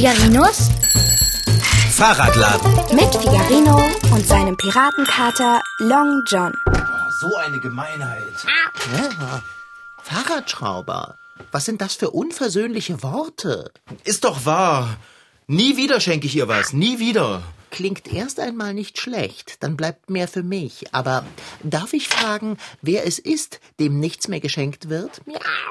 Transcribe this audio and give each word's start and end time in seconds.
Figarinos 0.00 0.70
Fahrradladen. 1.90 2.72
mit 2.96 3.14
Figarino 3.14 3.86
und 4.10 4.26
seinem 4.26 4.56
Piratenkater 4.56 5.60
Long 5.78 6.22
John. 6.26 6.54
So 7.20 7.36
eine 7.36 7.60
Gemeinheit. 7.60 8.22
Ja, 8.94 9.42
Fahrradschrauber. 10.02 11.18
Was 11.52 11.66
sind 11.66 11.82
das 11.82 11.96
für 11.96 12.12
unversöhnliche 12.12 13.02
Worte? 13.02 13.72
Ist 14.04 14.24
doch 14.24 14.46
wahr. 14.46 14.96
Nie 15.46 15.76
wieder 15.76 16.00
schenke 16.00 16.28
ich 16.28 16.34
ihr 16.34 16.48
was. 16.48 16.72
Nie 16.72 16.98
wieder. 16.98 17.42
Klingt 17.70 18.10
erst 18.10 18.40
einmal 18.40 18.72
nicht 18.72 18.98
schlecht, 18.98 19.62
dann 19.62 19.76
bleibt 19.76 20.08
mehr 20.08 20.28
für 20.28 20.42
mich. 20.42 20.94
Aber 20.94 21.26
darf 21.62 21.92
ich 21.92 22.08
fragen, 22.08 22.56
wer 22.80 23.06
es 23.06 23.18
ist, 23.18 23.60
dem 23.78 24.00
nichts 24.00 24.28
mehr 24.28 24.40
geschenkt 24.40 24.88
wird? 24.88 25.20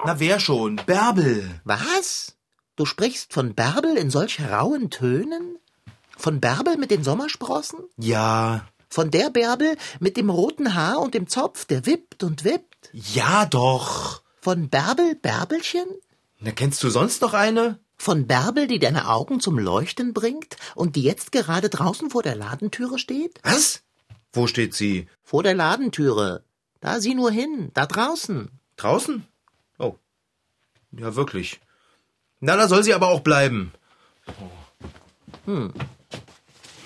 Na 0.05 0.19
wer 0.19 0.39
schon? 0.39 0.75
Bärbel. 0.85 1.61
Was? 1.63 2.35
Du 2.79 2.85
sprichst 2.85 3.33
von 3.33 3.55
Bärbel 3.55 3.97
in 3.97 4.09
solch 4.09 4.39
rauen 4.39 4.89
Tönen? 4.89 5.57
Von 6.15 6.39
Bärbel 6.39 6.77
mit 6.77 6.91
den 6.91 7.03
Sommersprossen? 7.03 7.79
Ja. 7.97 8.65
Von 8.87 9.11
der 9.11 9.29
Bärbel 9.29 9.75
mit 9.99 10.15
dem 10.15 10.29
roten 10.29 10.75
Haar 10.75 11.01
und 11.01 11.13
dem 11.13 11.27
Zopf, 11.27 11.65
der 11.65 11.85
wippt 11.85 12.23
und 12.23 12.45
wippt? 12.45 12.89
Ja 12.93 13.45
doch. 13.45 14.21
Von 14.39 14.69
Bärbel 14.69 15.15
Bärbelchen? 15.15 15.87
Na, 16.39 16.51
kennst 16.51 16.81
du 16.81 16.89
sonst 16.89 17.21
noch 17.21 17.33
eine? 17.33 17.79
Von 17.97 18.27
Bärbel, 18.27 18.65
die 18.65 18.79
deine 18.79 19.09
Augen 19.09 19.41
zum 19.41 19.59
Leuchten 19.59 20.13
bringt 20.13 20.55
und 20.73 20.95
die 20.95 21.03
jetzt 21.03 21.33
gerade 21.33 21.67
draußen 21.67 22.09
vor 22.09 22.23
der 22.23 22.37
Ladentüre 22.37 22.97
steht? 22.97 23.41
Was? 23.43 23.81
Wo 24.31 24.47
steht 24.47 24.73
sie? 24.73 25.09
Vor 25.21 25.43
der 25.43 25.53
Ladentüre. 25.53 26.45
Da 26.79 27.01
sieh 27.01 27.13
nur 27.13 27.29
hin, 27.29 27.71
da 27.73 27.85
draußen. 27.85 28.49
Draußen? 28.77 29.27
Oh. 29.79 29.95
Ja, 30.93 31.17
wirklich. 31.17 31.59
Na, 32.39 32.55
da 32.55 32.67
soll 32.67 32.83
sie 32.83 32.93
aber 32.93 33.09
auch 33.09 33.19
bleiben. 33.21 33.71
Hm. 35.45 35.73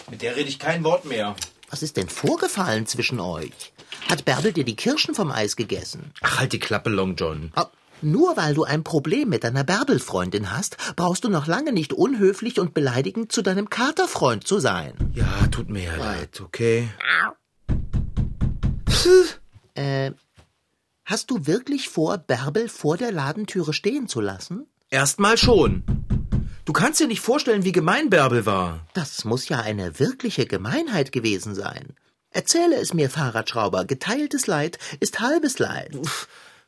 Mit 0.10 0.22
der 0.22 0.36
rede 0.36 0.50
ich 0.50 0.60
kein 0.60 0.84
Wort 0.84 1.06
mehr. 1.06 1.36
Was 1.70 1.84
ist 1.84 1.98
denn 1.98 2.10
vorgefallen 2.10 2.86
zwischen 2.88 3.20
euch? 3.20 3.74
Hat 4.10 4.26
Bärbel 4.26 4.52
dir 4.54 4.64
die 4.64 4.76
Kirschen 4.76 5.16
vom 5.16 5.32
Eis 5.32 5.56
gegessen? 5.56 6.12
Ach, 6.22 6.40
halt 6.40 6.54
die 6.54 6.60
Klappe, 6.60 6.90
Long 6.90 7.16
John. 7.16 7.52
Ah, 7.56 7.68
Nur 8.02 8.36
weil 8.38 8.54
du 8.54 8.64
ein 8.64 8.84
Problem 8.84 9.30
mit 9.30 9.44
deiner 9.44 9.64
Bärbel-Freundin 9.64 10.52
hast, 10.52 10.78
brauchst 10.96 11.24
du 11.24 11.30
noch 11.30 11.48
lange 11.48 11.72
nicht 11.72 11.94
unhöflich 11.94 12.60
und 12.60 12.74
beleidigend 12.74 13.32
zu 13.32 13.42
deinem 13.42 13.70
Katerfreund 13.70 14.46
zu 14.46 14.60
sein. 14.60 14.94
Ja, 15.14 15.48
tut 15.52 15.70
mir 15.70 15.84
ja 15.84 15.96
leid, 15.96 16.42
okay? 16.42 16.90
Äh, 19.76 20.12
hast 21.06 21.32
du 21.32 21.46
wirklich 21.48 21.90
vor, 21.90 22.18
Bärbel 22.18 22.70
vor 22.70 22.98
der 22.98 23.12
Ladentüre 23.12 23.74
stehen 23.74 24.08
zu 24.08 24.22
lassen? 24.22 24.68
Erstmal 24.94 25.40
schon. 25.40 25.82
Du 26.66 26.72
kannst 26.72 27.00
dir 27.00 27.08
nicht 27.08 27.20
vorstellen, 27.20 27.64
wie 27.64 27.72
gemein 27.72 28.12
Bärbel 28.12 28.46
war. 28.46 28.86
Das 28.94 29.26
muss 29.26 29.50
ja 29.50 29.60
eine 29.60 29.98
wirkliche 30.00 30.46
Gemeinheit 30.46 31.12
gewesen 31.12 31.56
sein. 31.56 31.96
Erzähle 32.30 32.76
es 32.76 32.94
mir, 32.94 33.10
Fahrradschrauber. 33.10 33.86
Geteiltes 33.86 34.46
Leid 34.46 34.78
ist 35.00 35.20
halbes 35.20 35.58
Leid. 35.58 35.98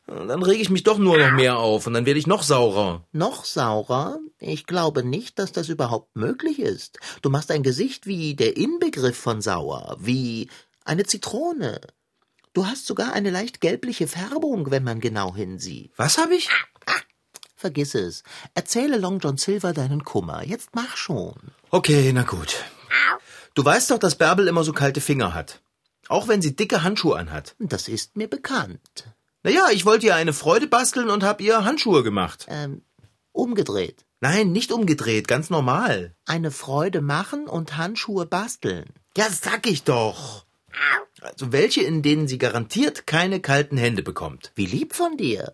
Dann 0.07 0.41
rege 0.41 0.59
ich 0.59 0.71
mich 0.71 0.81
doch 0.81 0.97
nur 0.97 1.19
noch 1.19 1.33
mehr 1.33 1.59
auf 1.59 1.85
und 1.85 1.93
dann 1.93 2.07
werde 2.07 2.19
ich 2.19 2.25
noch 2.25 2.41
saurer. 2.41 3.05
Noch 3.11 3.45
saurer? 3.45 4.17
Ich 4.39 4.65
glaube 4.65 5.03
nicht, 5.03 5.37
dass 5.37 5.51
das 5.51 5.69
überhaupt 5.69 6.15
möglich 6.15 6.57
ist. 6.57 6.97
Du 7.21 7.29
machst 7.29 7.51
ein 7.51 7.61
Gesicht 7.61 8.07
wie 8.07 8.33
der 8.33 8.57
Inbegriff 8.57 9.19
von 9.19 9.39
sauer, 9.41 9.97
wie 9.99 10.49
eine 10.83 11.03
Zitrone. 11.03 11.79
Du 12.53 12.65
hast 12.65 12.87
sogar 12.87 13.13
eine 13.13 13.29
leicht 13.29 13.61
gelbliche 13.61 14.07
Färbung, 14.07 14.71
wenn 14.71 14.83
man 14.83 14.99
genau 14.99 15.35
hinsieht. 15.35 15.91
Was 15.95 16.17
habe 16.17 16.33
ich? 16.33 16.49
Vergiss 17.65 17.95
es. 17.95 18.21
Erzähle 18.53 18.99
Long 18.99 19.17
John 19.17 19.37
Silver 19.37 19.73
deinen 19.73 20.03
Kummer. 20.03 20.45
Jetzt 20.45 20.69
mach 20.75 20.95
schon. 20.97 21.33
Okay, 21.71 22.11
na 22.13 22.21
gut. 22.21 22.63
Du 23.55 23.65
weißt 23.65 23.89
doch, 23.89 23.97
dass 23.97 24.13
Bärbel 24.13 24.47
immer 24.47 24.63
so 24.63 24.71
kalte 24.71 25.01
Finger 25.01 25.33
hat. 25.33 25.61
Auch 26.07 26.27
wenn 26.27 26.43
sie 26.43 26.55
dicke 26.55 26.83
Handschuhe 26.83 27.17
anhat. 27.17 27.55
Das 27.57 27.87
ist 27.87 28.17
mir 28.17 28.29
bekannt. 28.29 29.05
Naja, 29.41 29.63
ich 29.71 29.83
wollte 29.83 30.05
ihr 30.05 30.15
eine 30.15 30.33
Freude 30.33 30.67
basteln 30.67 31.09
und 31.09 31.23
hab 31.23 31.41
ihr 31.41 31.65
Handschuhe 31.65 32.03
gemacht. 32.03 32.45
Ähm, 32.49 32.83
umgedreht. 33.31 34.05
Nein, 34.21 34.51
nicht 34.51 34.71
umgedreht, 34.71 35.27
ganz 35.27 35.49
normal. 35.49 36.13
Eine 36.27 36.51
Freude 36.51 37.01
machen 37.01 37.47
und 37.47 37.77
Handschuhe 37.77 38.27
basteln. 38.27 38.85
Ja, 39.17 39.25
sag 39.31 39.65
ich 39.65 39.81
doch. 39.81 40.45
Also 41.19 41.51
welche, 41.51 41.81
in 41.81 42.03
denen 42.03 42.27
sie 42.27 42.37
garantiert 42.37 43.07
keine 43.07 43.39
kalten 43.39 43.77
Hände 43.77 44.03
bekommt. 44.03 44.51
Wie 44.53 44.67
lieb 44.67 44.93
von 44.93 45.17
dir. 45.17 45.51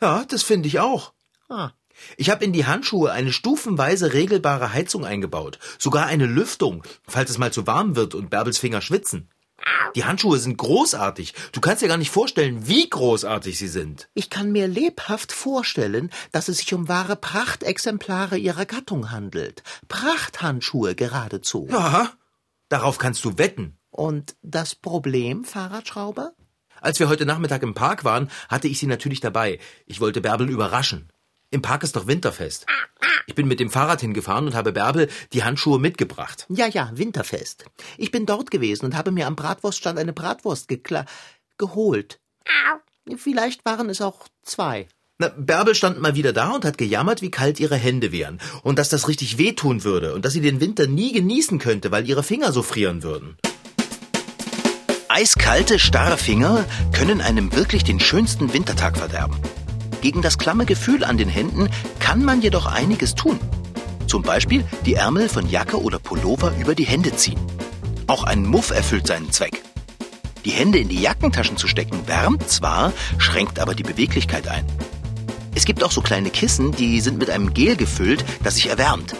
Ja, 0.00 0.24
das 0.24 0.42
finde 0.42 0.66
ich 0.66 0.80
auch. 0.80 1.12
Ah, 1.52 1.72
Ich 2.16 2.30
habe 2.30 2.44
in 2.44 2.52
die 2.54 2.64
Handschuhe 2.64 3.12
eine 3.12 3.30
stufenweise 3.32 4.14
regelbare 4.14 4.72
Heizung 4.72 5.04
eingebaut. 5.04 5.58
Sogar 5.78 6.06
eine 6.06 6.24
Lüftung, 6.26 6.82
falls 7.06 7.28
es 7.30 7.36
mal 7.38 7.52
zu 7.52 7.66
warm 7.66 7.94
wird 7.94 8.14
und 8.14 8.30
Bärbels 8.30 8.56
Finger 8.58 8.80
schwitzen. 8.80 9.28
Die 9.94 10.04
Handschuhe 10.04 10.38
sind 10.38 10.56
großartig. 10.56 11.34
Du 11.52 11.60
kannst 11.60 11.82
dir 11.82 11.88
gar 11.88 11.98
nicht 11.98 12.10
vorstellen, 12.10 12.66
wie 12.66 12.88
großartig 12.88 13.58
sie 13.58 13.68
sind. 13.68 14.08
Ich 14.14 14.30
kann 14.30 14.50
mir 14.50 14.66
lebhaft 14.66 15.30
vorstellen, 15.32 16.10
dass 16.32 16.48
es 16.48 16.56
sich 16.58 16.72
um 16.72 16.88
wahre 16.88 17.14
Prachtexemplare 17.16 18.38
ihrer 18.38 18.64
Gattung 18.64 19.10
handelt. 19.10 19.62
Prachthandschuhe 19.88 20.94
geradezu. 20.94 21.68
Ja, 21.70 22.10
darauf 22.70 22.96
kannst 22.98 23.24
du 23.26 23.36
wetten. 23.36 23.76
Und 23.90 24.34
das 24.42 24.74
Problem, 24.74 25.44
Fahrradschrauber? 25.44 26.32
Als 26.80 26.98
wir 26.98 27.08
heute 27.08 27.26
Nachmittag 27.26 27.62
im 27.62 27.74
Park 27.74 28.04
waren, 28.04 28.30
hatte 28.48 28.66
ich 28.66 28.78
sie 28.80 28.86
natürlich 28.86 29.20
dabei. 29.20 29.60
Ich 29.86 30.00
wollte 30.00 30.20
Bärbel 30.22 30.48
überraschen. 30.48 31.11
Im 31.52 31.60
Park 31.60 31.82
ist 31.82 31.96
doch 31.96 32.06
Winterfest. 32.06 32.64
Ich 33.26 33.34
bin 33.34 33.46
mit 33.46 33.60
dem 33.60 33.68
Fahrrad 33.68 34.00
hingefahren 34.00 34.46
und 34.46 34.54
habe 34.54 34.72
Bärbel 34.72 35.08
die 35.34 35.44
Handschuhe 35.44 35.78
mitgebracht. 35.78 36.46
Ja, 36.48 36.66
ja, 36.66 36.90
Winterfest. 36.94 37.66
Ich 37.98 38.10
bin 38.10 38.24
dort 38.24 38.50
gewesen 38.50 38.86
und 38.86 38.96
habe 38.96 39.12
mir 39.12 39.26
am 39.26 39.36
Bratwurststand 39.36 39.98
eine 39.98 40.14
Bratwurst 40.14 40.66
gekla 40.66 41.04
geholt. 41.58 42.20
Vielleicht 43.18 43.66
waren 43.66 43.90
es 43.90 44.00
auch 44.00 44.28
zwei. 44.42 44.88
Na, 45.18 45.28
Bärbel 45.28 45.74
stand 45.74 46.00
mal 46.00 46.14
wieder 46.14 46.32
da 46.32 46.52
und 46.52 46.64
hat 46.64 46.78
gejammert, 46.78 47.20
wie 47.20 47.30
kalt 47.30 47.60
ihre 47.60 47.76
Hände 47.76 48.12
wären 48.12 48.40
und 48.62 48.78
dass 48.78 48.88
das 48.88 49.06
richtig 49.06 49.36
wehtun 49.36 49.84
würde 49.84 50.14
und 50.14 50.24
dass 50.24 50.32
sie 50.32 50.40
den 50.40 50.58
Winter 50.58 50.86
nie 50.86 51.12
genießen 51.12 51.58
könnte, 51.58 51.90
weil 51.90 52.08
ihre 52.08 52.22
Finger 52.22 52.50
so 52.52 52.62
frieren 52.62 53.02
würden. 53.02 53.36
Eiskalte, 55.08 55.78
starre 55.78 56.16
Finger 56.16 56.64
können 56.94 57.20
einem 57.20 57.54
wirklich 57.54 57.84
den 57.84 58.00
schönsten 58.00 58.54
Wintertag 58.54 58.96
verderben. 58.96 59.36
Gegen 60.02 60.20
das 60.20 60.36
klamme 60.36 60.66
Gefühl 60.66 61.04
an 61.04 61.16
den 61.16 61.28
Händen 61.28 61.70
kann 62.00 62.24
man 62.24 62.42
jedoch 62.42 62.66
einiges 62.66 63.14
tun. 63.14 63.38
Zum 64.08 64.22
Beispiel 64.22 64.64
die 64.84 64.94
Ärmel 64.94 65.28
von 65.28 65.48
Jacke 65.48 65.80
oder 65.80 66.00
Pullover 66.00 66.52
über 66.60 66.74
die 66.74 66.84
Hände 66.84 67.14
ziehen. 67.16 67.38
Auch 68.08 68.24
ein 68.24 68.44
Muff 68.44 68.70
erfüllt 68.70 69.06
seinen 69.06 69.30
Zweck. 69.30 69.62
Die 70.44 70.50
Hände 70.50 70.78
in 70.78 70.88
die 70.88 71.00
Jackentaschen 71.00 71.56
zu 71.56 71.68
stecken 71.68 72.08
wärmt 72.08 72.50
zwar, 72.50 72.92
schränkt 73.18 73.60
aber 73.60 73.76
die 73.76 73.84
Beweglichkeit 73.84 74.48
ein. 74.48 74.66
Es 75.54 75.64
gibt 75.64 75.84
auch 75.84 75.92
so 75.92 76.00
kleine 76.00 76.30
Kissen, 76.30 76.72
die 76.72 77.00
sind 77.00 77.18
mit 77.18 77.30
einem 77.30 77.54
Gel 77.54 77.76
gefüllt, 77.76 78.24
das 78.42 78.56
sich 78.56 78.68
erwärmt. 78.68 79.14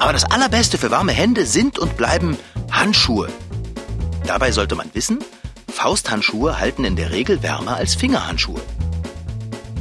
Aber 0.00 0.12
das 0.12 0.24
Allerbeste 0.24 0.78
für 0.78 0.90
warme 0.90 1.12
Hände 1.12 1.46
sind 1.46 1.78
und 1.78 1.96
bleiben 1.96 2.36
Handschuhe. 2.72 3.28
Dabei 4.26 4.50
sollte 4.50 4.74
man 4.74 4.90
wissen, 4.94 5.20
Fausthandschuhe 5.72 6.58
halten 6.58 6.84
in 6.84 6.96
der 6.96 7.12
Regel 7.12 7.44
wärmer 7.44 7.76
als 7.76 7.94
Fingerhandschuhe. 7.94 8.60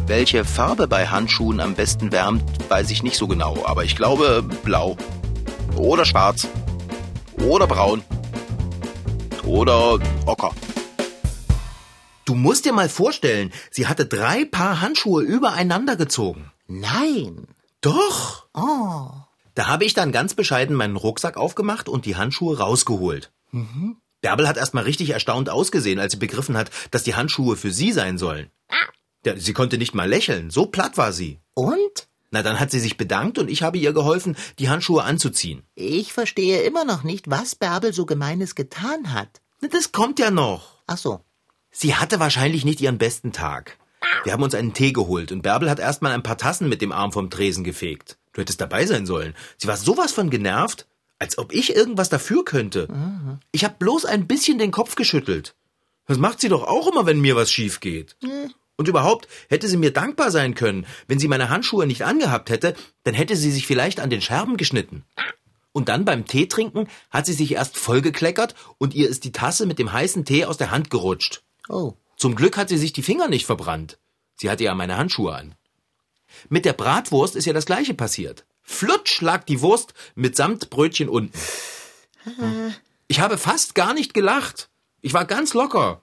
Welche 0.05 0.43
Farbe 0.43 0.87
bei 0.87 1.07
Handschuhen 1.07 1.61
am 1.61 1.75
besten 1.75 2.11
wärmt, 2.11 2.43
weiß 2.69 2.91
ich 2.91 3.03
nicht 3.03 3.15
so 3.15 3.25
genau, 3.25 3.65
aber 3.65 3.85
ich 3.85 3.95
glaube 3.95 4.43
blau. 4.63 4.97
Oder 5.77 6.03
schwarz. 6.03 6.45
Oder 7.37 7.67
braun. 7.67 8.03
Oder 9.45 9.99
ocker. 10.25 10.51
Du 12.25 12.35
musst 12.35 12.65
dir 12.65 12.73
mal 12.73 12.89
vorstellen, 12.89 13.53
sie 13.71 13.87
hatte 13.87 14.05
drei 14.05 14.43
Paar 14.43 14.81
Handschuhe 14.81 15.23
übereinander 15.23 15.95
gezogen. 15.95 16.51
Nein. 16.67 17.47
Doch. 17.79 18.47
Oh. 18.53 19.09
Da 19.55 19.67
habe 19.67 19.85
ich 19.85 19.93
dann 19.93 20.11
ganz 20.11 20.33
bescheiden 20.33 20.75
meinen 20.75 20.97
Rucksack 20.97 21.37
aufgemacht 21.37 21.87
und 21.87 22.05
die 22.05 22.17
Handschuhe 22.17 22.57
rausgeholt. 22.57 23.31
Bärbel 24.21 24.49
hat 24.49 24.57
erstmal 24.57 24.83
richtig 24.83 25.11
erstaunt 25.11 25.49
ausgesehen, 25.49 25.99
als 25.99 26.11
sie 26.11 26.19
begriffen 26.19 26.57
hat, 26.57 26.71
dass 26.91 27.03
die 27.03 27.15
Handschuhe 27.15 27.55
für 27.55 27.71
sie 27.71 27.93
sein 27.93 28.17
sollen. 28.17 28.49
Ja, 29.25 29.37
sie 29.37 29.53
konnte 29.53 29.77
nicht 29.77 29.93
mal 29.93 30.09
lächeln, 30.09 30.49
so 30.49 30.65
platt 30.65 30.97
war 30.97 31.13
sie. 31.13 31.39
Und? 31.53 32.07
Na, 32.31 32.41
dann 32.41 32.59
hat 32.59 32.71
sie 32.71 32.79
sich 32.79 32.97
bedankt 32.97 33.37
und 33.37 33.49
ich 33.49 33.61
habe 33.63 33.77
ihr 33.77 33.93
geholfen, 33.93 34.35
die 34.59 34.69
Handschuhe 34.69 35.03
anzuziehen. 35.03 35.63
Ich 35.75 36.13
verstehe 36.13 36.61
immer 36.63 36.83
noch 36.83 37.03
nicht, 37.03 37.29
was 37.29 37.55
Bärbel 37.55 37.93
so 37.93 38.05
Gemeines 38.05 38.55
getan 38.55 39.13
hat. 39.13 39.41
Na, 39.61 39.67
Das 39.69 39.91
kommt 39.91 40.19
ja 40.19 40.31
noch. 40.31 40.81
Ach 40.87 40.97
so. 40.97 41.21
Sie 41.71 41.95
hatte 41.95 42.19
wahrscheinlich 42.19 42.65
nicht 42.65 42.81
ihren 42.81 42.97
besten 42.97 43.31
Tag. 43.31 43.77
Wir 44.23 44.33
haben 44.33 44.43
uns 44.43 44.55
einen 44.55 44.73
Tee 44.73 44.91
geholt 44.91 45.31
und 45.31 45.41
Bärbel 45.43 45.69
hat 45.69 45.79
erstmal 45.79 46.11
ein 46.11 46.23
paar 46.23 46.37
Tassen 46.37 46.67
mit 46.69 46.81
dem 46.81 46.91
Arm 46.91 47.11
vom 47.11 47.29
Tresen 47.29 47.63
gefegt. 47.63 48.17
Du 48.33 48.41
hättest 48.41 48.59
dabei 48.61 48.85
sein 48.85 49.05
sollen. 49.05 49.35
Sie 49.57 49.67
war 49.67 49.77
sowas 49.77 50.11
von 50.11 50.29
genervt, 50.29 50.87
als 51.19 51.37
ob 51.37 51.53
ich 51.53 51.75
irgendwas 51.75 52.09
dafür 52.09 52.43
könnte. 52.43 52.87
Ich 53.51 53.63
habe 53.63 53.75
bloß 53.79 54.05
ein 54.05 54.27
bisschen 54.27 54.57
den 54.57 54.71
Kopf 54.71 54.95
geschüttelt. 54.95 55.55
Das 56.07 56.17
macht 56.17 56.41
sie 56.41 56.49
doch 56.49 56.63
auch 56.67 56.87
immer, 56.91 57.05
wenn 57.05 57.21
mir 57.21 57.35
was 57.35 57.51
schief 57.51 57.79
geht. 57.79 58.17
Und 58.75 58.87
überhaupt 58.87 59.27
hätte 59.49 59.67
sie 59.67 59.77
mir 59.77 59.93
dankbar 59.93 60.31
sein 60.31 60.55
können, 60.55 60.85
wenn 61.07 61.19
sie 61.19 61.27
meine 61.27 61.49
Handschuhe 61.49 61.85
nicht 61.85 62.03
angehabt 62.03 62.49
hätte, 62.49 62.75
dann 63.03 63.13
hätte 63.13 63.35
sie 63.35 63.51
sich 63.51 63.67
vielleicht 63.67 63.99
an 63.99 64.09
den 64.09 64.21
Scherben 64.21 64.57
geschnitten. 64.57 65.05
Und 65.71 65.89
dann 65.89 66.05
beim 66.05 66.25
Tee 66.25 66.47
trinken 66.47 66.87
hat 67.09 67.25
sie 67.25 67.33
sich 67.33 67.53
erst 67.53 67.77
vollgekleckert 67.77 68.55
und 68.77 68.93
ihr 68.93 69.09
ist 69.09 69.23
die 69.23 69.31
Tasse 69.31 69.65
mit 69.65 69.79
dem 69.79 69.91
heißen 69.91 70.25
Tee 70.25 70.45
aus 70.45 70.57
der 70.57 70.71
Hand 70.71 70.89
gerutscht. 70.89 71.43
Oh. 71.67 71.93
Zum 72.15 72.35
Glück 72.35 72.57
hat 72.57 72.69
sie 72.69 72.77
sich 72.77 72.93
die 72.93 73.03
Finger 73.03 73.27
nicht 73.27 73.45
verbrannt. 73.45 73.97
Sie 74.35 74.49
hatte 74.49 74.63
ja 74.63 74.75
meine 74.75 74.97
Handschuhe 74.97 75.35
an. 75.35 75.55
Mit 76.49 76.65
der 76.65 76.73
Bratwurst 76.73 77.35
ist 77.35 77.45
ja 77.45 77.53
das 77.53 77.65
gleiche 77.65 77.93
passiert. 77.93 78.45
Flutsch 78.61 79.21
lag 79.21 79.43
die 79.43 79.61
Wurst 79.61 79.93
mitsamt 80.15 80.69
Brötchen 80.69 81.09
unten. 81.09 81.37
Ich 83.07 83.19
habe 83.19 83.37
fast 83.37 83.75
gar 83.75 83.93
nicht 83.93 84.13
gelacht. 84.13 84.69
Ich 85.01 85.13
war 85.13 85.25
ganz 85.25 85.53
locker. 85.53 86.01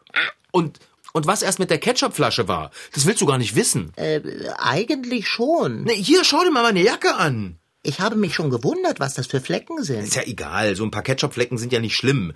Und, 0.53 0.79
und 1.13 1.27
was 1.27 1.43
erst 1.43 1.59
mit 1.59 1.71
der 1.71 1.79
Ketchupflasche 1.79 2.49
war, 2.49 2.71
das 2.93 3.07
willst 3.07 3.21
du 3.21 3.27
gar 3.27 3.39
nicht 3.39 3.57
wissen. 3.57 3.93
Äh, 3.97 4.21
eigentlich 4.59 5.29
schon. 5.29 5.85
Ne, 5.85 5.93
hier, 5.93 6.25
schau 6.25 6.43
dir 6.45 6.51
mal 6.51 6.63
meine 6.63 6.83
Jacke 6.83 7.15
an. 7.15 7.59
Ich 7.83 8.01
habe 8.01 8.17
mich 8.17 8.35
schon 8.35 8.51
gewundert, 8.51 9.01
was 9.01 9.15
das 9.15 9.27
für 9.27 9.41
Flecken 9.41 9.83
sind. 9.83 10.05
Ist 10.05 10.15
ja 10.15 10.23
egal, 10.25 10.77
so 10.77 10.85
ein 10.85 10.91
paar 10.91 11.03
Ketchupflecken 11.03 11.59
sind 11.59 11.73
ja 11.73 11.81
nicht 11.81 11.97
schlimm. 11.97 12.35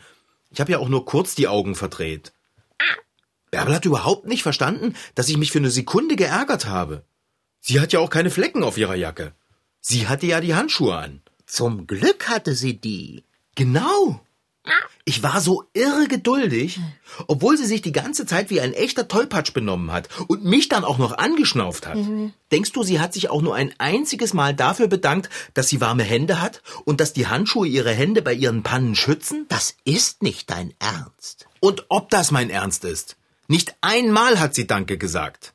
Ich 0.51 0.61
habe 0.61 0.73
ja 0.73 0.79
auch 0.79 0.89
nur 0.89 1.05
kurz 1.05 1.35
die 1.35 1.49
Augen 1.49 1.75
verdreht. 1.75 2.33
Bärbel 3.51 3.75
hat 3.75 3.85
überhaupt 3.85 4.27
nicht 4.27 4.43
verstanden, 4.43 4.97
dass 5.15 5.29
ich 5.29 5.37
mich 5.37 5.53
für 5.53 5.59
eine 5.59 5.71
Sekunde 5.71 6.17
geärgert 6.17 6.67
habe. 6.67 7.05
Sie 7.61 7.81
hat 7.81 7.93
ja 7.93 8.01
auch 8.01 8.11
keine 8.11 8.31
Flecken 8.31 8.65
auf 8.65 8.79
ihrer 8.79 8.95
Jacke. 8.95 9.33
Sie 9.81 10.09
hatte 10.09 10.27
ja 10.27 10.41
die 10.41 10.55
Handschuhe 10.55 10.97
an. 10.97 11.23
Zum 11.47 11.87
Glück 11.87 12.29
hatte 12.29 12.55
sie 12.55 12.81
die. 12.81 13.25
Genau. 13.55 14.24
Ich 15.05 15.23
war 15.23 15.43
so 15.43 15.65
irre 15.75 16.09
geduldig, 16.09 16.81
obwohl 17.27 17.59
sie 17.59 17.67
sich 17.67 17.83
die 17.83 17.93
ganze 17.93 18.25
Zeit 18.25 18.49
wie 18.49 18.63
ein 18.63 18.73
echter 18.73 19.07
Tollpatsch 19.07 19.53
benommen 19.53 19.93
hat 19.93 20.09
und 20.29 20.45
mich 20.45 20.69
dann 20.69 20.85
auch 20.85 20.97
noch 20.97 21.19
angeschnauft 21.19 21.87
hat. 21.87 21.99
Denkst 22.51 22.73
du, 22.73 22.83
sie 22.83 23.01
hat 23.01 23.13
sich 23.13 23.29
auch 23.29 23.43
nur 23.43 23.55
ein 23.55 23.75
einziges 23.79 24.33
Mal 24.33 24.55
dafür 24.55 24.89
bedankt, 24.89 25.29
dass 25.53 25.69
sie 25.69 25.83
warme 25.83 26.05
Hände 26.05 26.41
hat 26.41 26.63
und 26.87 27.01
dass 27.01 27.13
die 27.13 27.27
Handschuhe 27.27 27.69
ihre 27.69 27.93
Hände 27.93 28.23
bei 28.23 28.33
ihren 28.33 28.63
Pannen 28.63 28.97
schützen? 28.97 29.45
Das 29.49 29.77
ist 29.85 30.23
nicht 30.23 30.49
dein 30.51 30.73
Ernst. 30.79 31.47
Und 31.61 31.85
ob 31.91 32.09
das 32.09 32.31
mein 32.31 32.49
Ernst 32.49 32.85
ist? 32.85 33.17
Nicht 33.47 33.75
einmal 33.83 34.41
hat 34.41 34.55
sie 34.55 34.67
Danke 34.67 34.97
gesagt. 34.97 35.53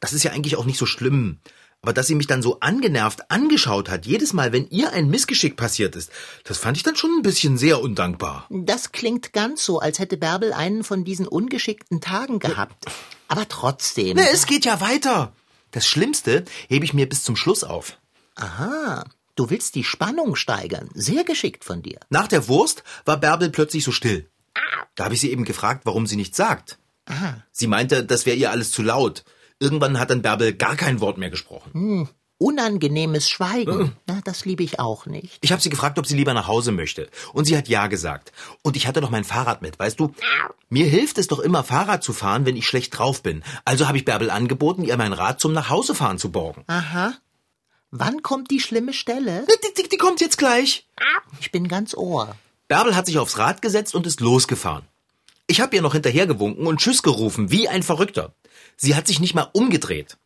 Das 0.00 0.14
ist 0.14 0.22
ja 0.22 0.32
eigentlich 0.32 0.56
auch 0.56 0.64
nicht 0.64 0.78
so 0.78 0.86
schlimm. 0.86 1.40
Aber 1.82 1.92
dass 1.92 2.08
sie 2.08 2.16
mich 2.16 2.26
dann 2.26 2.42
so 2.42 2.58
angenervt 2.60 3.30
angeschaut 3.30 3.88
hat, 3.88 4.04
jedes 4.04 4.32
Mal, 4.32 4.52
wenn 4.52 4.68
ihr 4.68 4.92
ein 4.92 5.08
Missgeschick 5.08 5.56
passiert 5.56 5.94
ist, 5.94 6.10
das 6.44 6.58
fand 6.58 6.76
ich 6.76 6.82
dann 6.82 6.96
schon 6.96 7.12
ein 7.12 7.22
bisschen 7.22 7.56
sehr 7.56 7.80
undankbar. 7.80 8.46
Das 8.50 8.90
klingt 8.90 9.32
ganz 9.32 9.64
so, 9.64 9.78
als 9.78 9.98
hätte 9.98 10.16
Bärbel 10.16 10.52
einen 10.52 10.82
von 10.82 11.04
diesen 11.04 11.28
ungeschickten 11.28 12.00
Tagen 12.00 12.40
gehabt. 12.40 12.86
Aber 13.28 13.48
trotzdem. 13.48 14.16
Ne, 14.16 14.28
es 14.32 14.46
geht 14.46 14.64
ja 14.64 14.80
weiter. 14.80 15.32
Das 15.70 15.86
Schlimmste 15.86 16.44
hebe 16.68 16.84
ich 16.84 16.94
mir 16.94 17.08
bis 17.08 17.22
zum 17.22 17.36
Schluss 17.36 17.62
auf. 17.62 17.98
Aha. 18.34 19.04
Du 19.36 19.50
willst 19.50 19.76
die 19.76 19.84
Spannung 19.84 20.34
steigern. 20.34 20.88
Sehr 20.94 21.22
geschickt 21.22 21.64
von 21.64 21.82
dir. 21.82 22.00
Nach 22.10 22.26
der 22.26 22.48
Wurst 22.48 22.82
war 23.04 23.18
Bärbel 23.18 23.50
plötzlich 23.50 23.84
so 23.84 23.92
still. 23.92 24.28
Da 24.96 25.04
habe 25.04 25.14
ich 25.14 25.20
sie 25.20 25.30
eben 25.30 25.44
gefragt, 25.44 25.82
warum 25.84 26.08
sie 26.08 26.16
nichts 26.16 26.36
sagt. 26.36 26.78
Sie 27.52 27.68
meinte, 27.68 28.04
das 28.04 28.26
wäre 28.26 28.36
ihr 28.36 28.50
alles 28.50 28.72
zu 28.72 28.82
laut. 28.82 29.24
Irgendwann 29.60 29.98
hat 29.98 30.10
dann 30.10 30.22
Bärbel 30.22 30.52
gar 30.54 30.76
kein 30.76 31.00
Wort 31.00 31.18
mehr 31.18 31.30
gesprochen. 31.30 32.08
Unangenehmes 32.40 33.28
Schweigen. 33.28 33.96
Na, 34.06 34.20
das 34.22 34.44
liebe 34.44 34.62
ich 34.62 34.78
auch 34.78 35.06
nicht. 35.06 35.38
Ich 35.40 35.50
habe 35.50 35.60
sie 35.60 35.70
gefragt, 35.70 35.98
ob 35.98 36.06
sie 36.06 36.14
lieber 36.14 36.34
nach 36.34 36.46
Hause 36.46 36.70
möchte. 36.70 37.08
Und 37.32 37.46
sie 37.46 37.56
hat 37.56 37.66
ja 37.66 37.88
gesagt. 37.88 38.30
Und 38.62 38.76
ich 38.76 38.86
hatte 38.86 39.00
doch 39.00 39.10
mein 39.10 39.24
Fahrrad 39.24 39.60
mit, 39.60 39.76
weißt 39.76 39.98
du? 39.98 40.14
Mir 40.68 40.86
hilft 40.86 41.18
es 41.18 41.26
doch 41.26 41.40
immer, 41.40 41.64
Fahrrad 41.64 42.04
zu 42.04 42.12
fahren, 42.12 42.46
wenn 42.46 42.56
ich 42.56 42.68
schlecht 42.68 42.96
drauf 42.96 43.24
bin. 43.24 43.42
Also 43.64 43.88
habe 43.88 43.98
ich 43.98 44.04
Bärbel 44.04 44.30
angeboten, 44.30 44.84
ihr 44.84 44.96
mein 44.96 45.12
Rad 45.12 45.40
zum 45.40 45.52
Nachhausefahren 45.52 46.18
zu 46.18 46.30
borgen. 46.30 46.62
Aha. 46.68 47.14
Wann 47.90 48.22
kommt 48.22 48.52
die 48.52 48.60
schlimme 48.60 48.92
Stelle? 48.92 49.44
Die, 49.48 49.82
die, 49.82 49.88
die 49.88 49.96
kommt 49.96 50.20
jetzt 50.20 50.38
gleich. 50.38 50.86
Ich 51.40 51.50
bin 51.50 51.66
ganz 51.66 51.94
Ohr. 51.96 52.36
Bärbel 52.68 52.94
hat 52.94 53.06
sich 53.06 53.18
aufs 53.18 53.38
Rad 53.38 53.62
gesetzt 53.62 53.96
und 53.96 54.06
ist 54.06 54.20
losgefahren. 54.20 54.84
Ich 55.48 55.60
habe 55.60 55.74
ihr 55.74 55.82
noch 55.82 55.94
hinterhergewunken 55.94 56.66
und 56.66 56.78
Tschüss 56.78 57.02
gerufen, 57.02 57.50
wie 57.50 57.68
ein 57.68 57.82
Verrückter. 57.82 58.32
Sie 58.78 58.94
hat 58.94 59.06
sich 59.06 59.20
nicht 59.20 59.34
mal 59.34 59.50
umgedreht. 59.52 60.16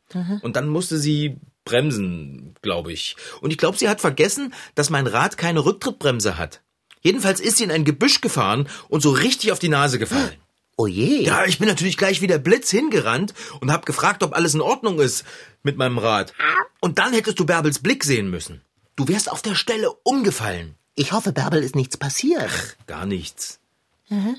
Und 0.42 0.54
dann 0.56 0.68
musste 0.68 0.98
sie 0.98 1.36
bremsen, 1.64 2.54
glaube 2.62 2.92
ich. 2.92 3.16
Und 3.40 3.50
ich 3.50 3.58
glaube, 3.58 3.78
sie 3.78 3.88
hat 3.88 4.00
vergessen, 4.00 4.52
dass 4.74 4.90
mein 4.90 5.06
Rad 5.06 5.36
keine 5.38 5.64
Rücktrittbremse 5.64 6.36
hat. 6.38 6.60
Jedenfalls 7.00 7.40
ist 7.40 7.56
sie 7.56 7.64
in 7.64 7.70
ein 7.70 7.84
Gebüsch 7.84 8.20
gefahren 8.20 8.68
und 8.88 9.00
so 9.00 9.10
richtig 9.10 9.50
auf 9.52 9.58
die 9.58 9.68
Nase 9.70 9.98
gefallen. 9.98 10.34
Oh 10.78 10.86
je. 10.86 11.22
Ja, 11.22 11.44
ich 11.44 11.58
bin 11.58 11.68
natürlich 11.68 11.98
gleich 11.98 12.22
wie 12.22 12.26
der 12.26 12.38
Blitz 12.38 12.70
hingerannt 12.70 13.34
und 13.60 13.70
habe 13.70 13.84
gefragt, 13.84 14.22
ob 14.22 14.34
alles 14.34 14.54
in 14.54 14.62
Ordnung 14.62 15.00
ist 15.00 15.22
mit 15.62 15.76
meinem 15.76 15.98
Rad. 15.98 16.32
Und 16.80 16.98
dann 16.98 17.12
hättest 17.12 17.38
du 17.38 17.44
Bärbels 17.44 17.80
Blick 17.80 18.02
sehen 18.04 18.30
müssen. 18.30 18.62
Du 18.96 19.06
wärst 19.06 19.30
auf 19.30 19.42
der 19.42 19.54
Stelle 19.54 19.92
umgefallen. 20.02 20.74
Ich 20.94 21.12
hoffe, 21.12 21.32
Bärbel 21.32 21.62
ist 21.62 21.76
nichts 21.76 21.98
passiert. 21.98 22.78
Gar 22.86 23.04
nichts. 23.04 23.60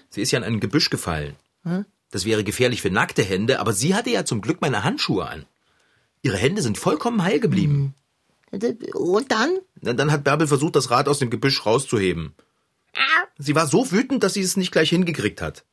Sie 0.10 0.24
ist 0.24 0.32
ja 0.32 0.40
in 0.40 0.44
ein 0.44 0.60
Gebüsch 0.60 0.90
gefallen. 0.90 1.36
Das 2.14 2.26
wäre 2.26 2.44
gefährlich 2.44 2.84
für 2.84 2.92
nackte 2.92 3.24
Hände, 3.24 3.60
aber 3.60 3.74
sie 3.74 3.96
hatte 3.96 4.12
ja 4.12 4.24
zum 4.24 4.42
Glück 4.42 4.62
meine 4.62 4.84
Handschuhe 4.84 5.28
an. 5.28 5.48
Ihre 6.22 6.38
Hände 6.38 6.62
sind 6.62 6.78
vollkommen 6.78 7.24
heil 7.24 7.40
geblieben. 7.40 7.96
Und 8.94 9.32
dann? 9.32 9.58
Dann 9.82 10.12
hat 10.12 10.24
Bärbel 10.24 10.46
versucht, 10.46 10.76
das 10.76 10.92
Rad 10.92 11.08
aus 11.08 11.18
dem 11.18 11.32
Gebüsch 11.32 11.66
rauszuheben. 11.66 12.36
Sie 13.40 13.56
war 13.56 13.66
so 13.66 13.92
wütend, 13.92 14.22
dass 14.22 14.36
sie 14.36 14.42
es 14.42 14.58
nicht 14.58 14.72
gleich 14.72 14.90
hingekriegt 14.90 15.42
hat. 15.42 15.66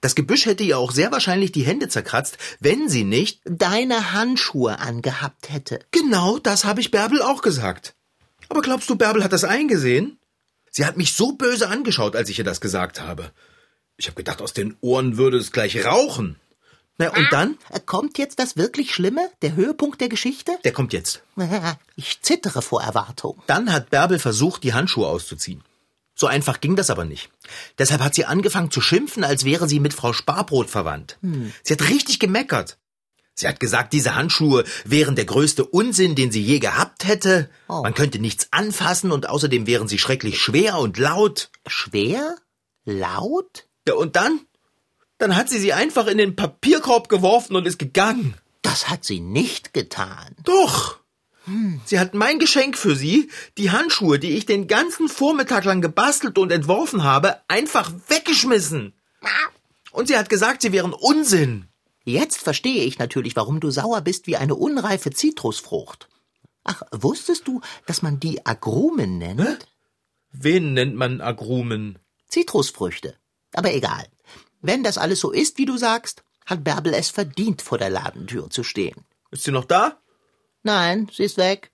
Das 0.00 0.14
Gebüsch 0.14 0.46
hätte 0.46 0.62
ihr 0.62 0.78
auch 0.78 0.92
sehr 0.92 1.10
wahrscheinlich 1.10 1.50
die 1.50 1.66
Hände 1.66 1.88
zerkratzt, 1.88 2.38
wenn 2.60 2.88
sie 2.88 3.02
nicht. 3.02 3.40
Deine 3.44 4.12
Handschuhe 4.12 4.78
angehabt 4.78 5.50
hätte. 5.50 5.80
Genau 5.90 6.38
das 6.38 6.64
habe 6.64 6.80
ich 6.80 6.92
Bärbel 6.92 7.22
auch 7.22 7.42
gesagt. 7.42 7.96
Aber 8.48 8.62
glaubst 8.62 8.88
du, 8.88 8.94
Bärbel 8.94 9.24
hat 9.24 9.32
das 9.32 9.42
eingesehen? 9.42 10.20
Sie 10.70 10.86
hat 10.86 10.96
mich 10.96 11.14
so 11.14 11.32
böse 11.32 11.68
angeschaut, 11.68 12.14
als 12.14 12.28
ich 12.28 12.38
ihr 12.38 12.44
das 12.44 12.60
gesagt 12.60 13.00
habe. 13.00 13.32
Ich 13.98 14.06
habe 14.06 14.14
gedacht, 14.16 14.40
aus 14.40 14.52
den 14.52 14.76
Ohren 14.80 15.16
würde 15.18 15.36
es 15.36 15.52
gleich 15.52 15.84
rauchen. 15.84 16.36
Na, 16.98 17.10
und 17.14 17.28
dann? 17.30 17.58
Äh, 17.70 17.80
Kommt 17.84 18.16
jetzt 18.16 18.38
das 18.38 18.56
wirklich 18.56 18.94
Schlimme? 18.94 19.28
Der 19.42 19.54
Höhepunkt 19.54 20.00
der 20.00 20.08
Geschichte? 20.08 20.52
Der 20.64 20.72
kommt 20.72 20.92
jetzt. 20.92 21.22
Ich 21.96 22.22
zittere 22.22 22.62
vor 22.62 22.80
Erwartung. 22.80 23.42
Dann 23.48 23.72
hat 23.72 23.90
Bärbel 23.90 24.20
versucht, 24.20 24.62
die 24.62 24.72
Handschuhe 24.72 25.08
auszuziehen. 25.08 25.62
So 26.14 26.28
einfach 26.28 26.60
ging 26.60 26.76
das 26.76 26.90
aber 26.90 27.04
nicht. 27.04 27.28
Deshalb 27.78 28.00
hat 28.02 28.14
sie 28.14 28.24
angefangen 28.24 28.70
zu 28.70 28.80
schimpfen, 28.80 29.24
als 29.24 29.44
wäre 29.44 29.68
sie 29.68 29.80
mit 29.80 29.94
Frau 29.94 30.12
Sparbrot 30.12 30.70
verwandt. 30.70 31.18
Sie 31.64 31.72
hat 31.72 31.88
richtig 31.88 32.20
gemeckert. 32.20 32.78
Sie 33.34 33.46
hat 33.46 33.60
gesagt, 33.60 33.92
diese 33.92 34.16
Handschuhe 34.16 34.64
wären 34.84 35.14
der 35.16 35.24
größte 35.24 35.64
Unsinn, 35.64 36.16
den 36.16 36.32
sie 36.32 36.42
je 36.42 36.58
gehabt 36.58 37.04
hätte. 37.06 37.48
Oh. 37.68 37.82
Man 37.82 37.94
könnte 37.94 38.18
nichts 38.18 38.48
anfassen 38.52 39.12
und 39.12 39.28
außerdem 39.28 39.66
wären 39.68 39.86
sie 39.86 39.98
schrecklich 39.98 40.38
schwer 40.40 40.78
und 40.78 40.98
laut. 40.98 41.50
Schwer? 41.66 42.36
Laut? 42.84 43.67
Ja, 43.88 43.94
und 43.94 44.16
dann? 44.16 44.40
Dann 45.16 45.34
hat 45.34 45.48
sie 45.48 45.58
sie 45.58 45.72
einfach 45.72 46.08
in 46.08 46.18
den 46.18 46.36
Papierkorb 46.36 47.08
geworfen 47.08 47.56
und 47.56 47.66
ist 47.66 47.78
gegangen. 47.78 48.34
Das 48.60 48.90
hat 48.90 49.02
sie 49.02 49.18
nicht 49.18 49.72
getan. 49.72 50.36
Doch. 50.44 50.98
Sie 51.86 51.98
hat 51.98 52.12
mein 52.12 52.38
Geschenk 52.38 52.76
für 52.76 52.94
Sie, 52.94 53.30
die 53.56 53.70
Handschuhe, 53.70 54.18
die 54.18 54.32
ich 54.32 54.44
den 54.44 54.66
ganzen 54.66 55.08
Vormittag 55.08 55.64
lang 55.64 55.80
gebastelt 55.80 56.36
und 56.36 56.52
entworfen 56.52 57.02
habe, 57.02 57.40
einfach 57.48 57.90
weggeschmissen. 58.08 58.92
Und 59.92 60.08
sie 60.08 60.18
hat 60.18 60.28
gesagt, 60.28 60.60
sie 60.60 60.72
wären 60.72 60.92
Unsinn. 60.92 61.68
Jetzt 62.04 62.42
verstehe 62.42 62.84
ich 62.84 62.98
natürlich, 62.98 63.36
warum 63.36 63.58
du 63.58 63.70
sauer 63.70 64.02
bist 64.02 64.26
wie 64.26 64.36
eine 64.36 64.54
unreife 64.54 65.12
Zitrusfrucht. 65.12 66.10
Ach, 66.62 66.82
wusstest 66.90 67.48
du, 67.48 67.62
dass 67.86 68.02
man 68.02 68.20
die 68.20 68.44
Agrumen 68.44 69.16
nennt? 69.16 69.66
Wen 70.30 70.74
nennt 70.74 70.94
man 70.94 71.22
Agrumen? 71.22 71.98
Zitrusfrüchte. 72.26 73.17
Aber 73.54 73.72
egal. 73.72 74.06
Wenn 74.60 74.82
das 74.82 74.98
alles 74.98 75.20
so 75.20 75.30
ist, 75.30 75.58
wie 75.58 75.66
du 75.66 75.76
sagst, 75.76 76.22
hat 76.46 76.64
Bärbel 76.64 76.94
es 76.94 77.10
verdient, 77.10 77.62
vor 77.62 77.78
der 77.78 77.90
Ladentür 77.90 78.50
zu 78.50 78.64
stehen. 78.64 79.04
Ist 79.30 79.44
sie 79.44 79.52
noch 79.52 79.64
da? 79.64 79.98
Nein, 80.62 81.08
sie 81.12 81.24
ist 81.24 81.36
weg. 81.36 81.70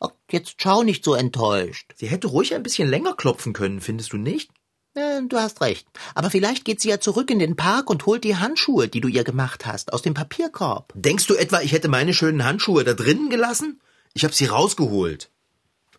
Ach, 0.00 0.10
jetzt 0.30 0.56
schau 0.62 0.82
nicht 0.82 1.04
so 1.04 1.14
enttäuscht. 1.14 1.92
Sie 1.96 2.06
hätte 2.06 2.28
ruhig 2.28 2.54
ein 2.54 2.62
bisschen 2.62 2.88
länger 2.88 3.14
klopfen 3.14 3.52
können, 3.52 3.80
findest 3.80 4.12
du 4.12 4.16
nicht? 4.16 4.50
Ja, 4.94 5.20
du 5.20 5.36
hast 5.36 5.60
recht. 5.60 5.86
Aber 6.14 6.30
vielleicht 6.30 6.64
geht 6.64 6.80
sie 6.80 6.88
ja 6.88 7.00
zurück 7.00 7.30
in 7.30 7.38
den 7.38 7.56
Park 7.56 7.90
und 7.90 8.06
holt 8.06 8.24
die 8.24 8.36
Handschuhe, 8.36 8.88
die 8.88 9.00
du 9.00 9.08
ihr 9.08 9.24
gemacht 9.24 9.66
hast, 9.66 9.92
aus 9.92 10.02
dem 10.02 10.14
Papierkorb. 10.14 10.92
Denkst 10.94 11.26
du 11.26 11.34
etwa, 11.34 11.60
ich 11.60 11.72
hätte 11.72 11.88
meine 11.88 12.14
schönen 12.14 12.44
Handschuhe 12.44 12.84
da 12.84 12.94
drinnen 12.94 13.30
gelassen? 13.30 13.80
Ich 14.14 14.24
habe 14.24 14.34
sie 14.34 14.46
rausgeholt. 14.46 15.30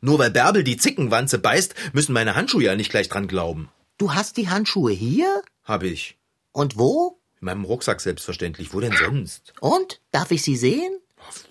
Nur 0.01 0.19
weil 0.19 0.31
Bärbel 0.31 0.63
die 0.63 0.77
Zickenwanze 0.77 1.39
beißt, 1.39 1.75
müssen 1.93 2.13
meine 2.13 2.35
Handschuhe 2.35 2.63
ja 2.63 2.75
nicht 2.75 2.89
gleich 2.89 3.09
dran 3.09 3.27
glauben. 3.27 3.69
Du 3.99 4.13
hast 4.13 4.37
die 4.37 4.47
Handschuhe 4.47 4.93
hier? 4.93 5.43
Habe 5.65 5.87
ich. 5.87 6.17
Und 6.53 6.77
wo? 6.77 7.19
In 7.41 7.45
meinem 7.45 7.65
Rucksack 7.65 7.99
selbstverständlich. 7.99 8.73
Wo 8.73 8.79
denn 8.79 8.95
sonst? 8.95 9.53
Und? 9.59 9.99
Darf 10.11 10.31
ich 10.31 10.41
sie 10.41 10.55
sehen? 10.55 10.97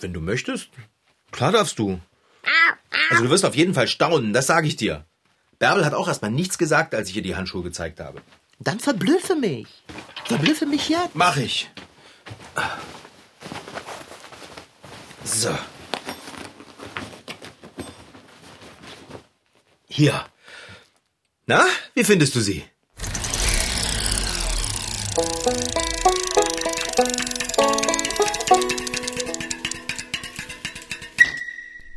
Wenn 0.00 0.14
du 0.14 0.22
möchtest. 0.22 0.70
Klar 1.30 1.52
darfst 1.52 1.78
du. 1.78 2.00
Also 3.10 3.24
du 3.24 3.30
wirst 3.30 3.44
auf 3.44 3.54
jeden 3.54 3.74
Fall 3.74 3.86
staunen, 3.86 4.32
das 4.32 4.46
sage 4.46 4.66
ich 4.66 4.76
dir. 4.76 5.04
Bärbel 5.58 5.84
hat 5.84 5.92
auch 5.92 6.08
erstmal 6.08 6.30
nichts 6.30 6.56
gesagt, 6.56 6.94
als 6.94 7.10
ich 7.10 7.16
ihr 7.16 7.22
die 7.22 7.36
Handschuhe 7.36 7.62
gezeigt 7.62 8.00
habe. 8.00 8.22
Dann 8.60 8.80
verblüffe 8.80 9.36
mich. 9.36 9.68
Verblüffe 10.24 10.64
mich 10.64 10.88
jetzt. 10.88 11.14
Mach 11.14 11.36
ich. 11.36 11.70
So. 15.22 15.54
Hier. 19.86 20.24
Na, 21.50 21.64
wie 21.94 22.04
findest 22.04 22.34
du 22.34 22.40
sie? 22.40 22.62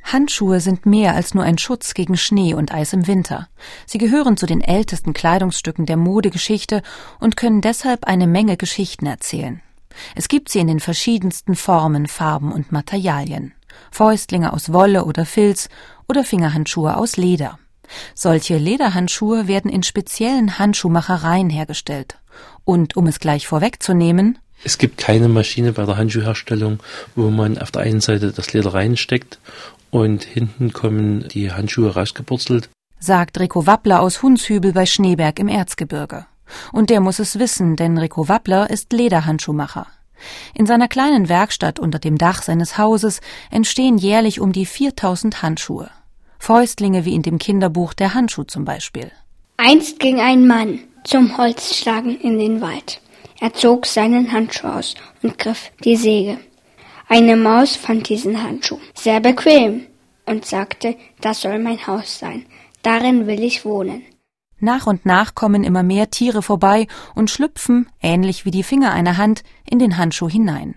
Handschuhe 0.03 0.61
sind 0.61 0.85
mehr 0.85 1.15
als 1.15 1.33
nur 1.33 1.43
ein 1.43 1.57
Schutz 1.57 1.93
gegen 1.93 2.15
Schnee 2.15 2.53
und 2.53 2.73
Eis 2.73 2.93
im 2.93 3.07
Winter. 3.07 3.49
Sie 3.85 3.97
gehören 3.97 4.37
zu 4.37 4.45
den 4.45 4.61
ältesten 4.61 5.11
Kleidungsstücken 5.11 5.85
der 5.85 5.97
Modegeschichte 5.97 6.81
und 7.19 7.35
können 7.35 7.59
deshalb 7.59 8.05
eine 8.05 8.27
Menge 8.27 8.55
Geschichten 8.55 9.05
erzählen. 9.05 9.61
Es 10.15 10.29
gibt 10.29 10.47
sie 10.47 10.59
in 10.59 10.67
den 10.67 10.79
verschiedensten 10.79 11.55
Formen, 11.55 12.07
Farben 12.07 12.53
und 12.53 12.71
Materialien. 12.71 13.53
Fäustlinge 13.91 14.53
aus 14.53 14.71
Wolle 14.71 15.03
oder 15.03 15.25
Filz 15.25 15.67
oder 16.07 16.23
Fingerhandschuhe 16.23 16.95
aus 16.95 17.17
Leder. 17.17 17.59
Solche 18.15 18.57
Lederhandschuhe 18.57 19.47
werden 19.47 19.71
in 19.71 19.83
speziellen 19.83 20.59
Handschuhmachereien 20.59 21.49
hergestellt. 21.49 22.17
Und 22.63 22.95
um 22.95 23.07
es 23.07 23.19
gleich 23.19 23.47
vorwegzunehmen, 23.47 24.37
es 24.63 24.77
gibt 24.77 24.99
keine 24.99 25.27
Maschine 25.27 25.73
bei 25.73 25.85
der 25.85 25.97
Handschuhherstellung, 25.97 26.79
wo 27.15 27.31
man 27.31 27.57
auf 27.57 27.71
der 27.71 27.81
einen 27.81 27.99
Seite 27.99 28.31
das 28.31 28.53
Leder 28.53 28.73
reinsteckt 28.73 29.39
und 29.89 30.23
hinten 30.23 30.71
kommen 30.71 31.27
die 31.27 31.51
Handschuhe 31.51 31.93
rausgepurzelt. 31.93 32.69
Sagt 32.99 33.39
Rico 33.39 33.65
Wappler 33.65 34.01
aus 34.01 34.21
Hunshübel 34.21 34.73
bei 34.73 34.85
Schneeberg 34.85 35.39
im 35.39 35.47
Erzgebirge. 35.47 36.27
Und 36.71 36.89
der 36.89 37.01
muss 37.01 37.19
es 37.19 37.39
wissen, 37.39 37.75
denn 37.75 37.97
Rico 37.97 38.27
Wappler 38.27 38.69
ist 38.69 38.93
Lederhandschuhmacher. 38.93 39.87
In 40.53 40.67
seiner 40.67 40.87
kleinen 40.87 41.29
Werkstatt 41.29 41.79
unter 41.79 41.97
dem 41.97 42.17
Dach 42.17 42.43
seines 42.43 42.77
Hauses 42.77 43.21
entstehen 43.49 43.97
jährlich 43.97 44.39
um 44.39 44.51
die 44.51 44.67
4000 44.67 45.41
Handschuhe. 45.41 45.89
Fäustlinge 46.41 47.05
wie 47.05 47.13
in 47.13 47.21
dem 47.21 47.37
Kinderbuch 47.37 47.93
Der 47.93 48.15
Handschuh 48.15 48.43
zum 48.43 48.65
Beispiel. 48.65 49.11
Einst 49.57 49.99
ging 49.99 50.19
ein 50.19 50.47
Mann 50.47 50.79
zum 51.03 51.37
Holzschlagen 51.37 52.19
in 52.19 52.39
den 52.39 52.61
Wald. 52.61 52.99
Er 53.39 53.53
zog 53.53 53.85
seinen 53.85 54.31
Handschuh 54.31 54.67
aus 54.67 54.95
und 55.21 55.37
griff 55.37 55.71
die 55.83 55.95
Säge. 55.95 56.39
Eine 57.07 57.35
Maus 57.35 57.75
fand 57.75 58.09
diesen 58.09 58.41
Handschuh 58.41 58.79
sehr 58.95 59.19
bequem 59.19 59.85
und 60.25 60.43
sagte, 60.45 60.95
das 61.21 61.41
soll 61.41 61.59
mein 61.59 61.85
Haus 61.85 62.17
sein. 62.17 62.47
Darin 62.81 63.27
will 63.27 63.43
ich 63.43 63.63
wohnen. 63.63 64.01
Nach 64.59 64.87
und 64.87 65.05
nach 65.05 65.35
kommen 65.35 65.63
immer 65.63 65.83
mehr 65.83 66.09
Tiere 66.09 66.41
vorbei 66.41 66.87
und 67.13 67.29
schlüpfen, 67.29 67.87
ähnlich 68.01 68.45
wie 68.45 68.51
die 68.51 68.63
Finger 68.63 68.93
einer 68.93 69.17
Hand, 69.17 69.43
in 69.69 69.77
den 69.77 69.97
Handschuh 69.97 70.29
hinein. 70.29 70.73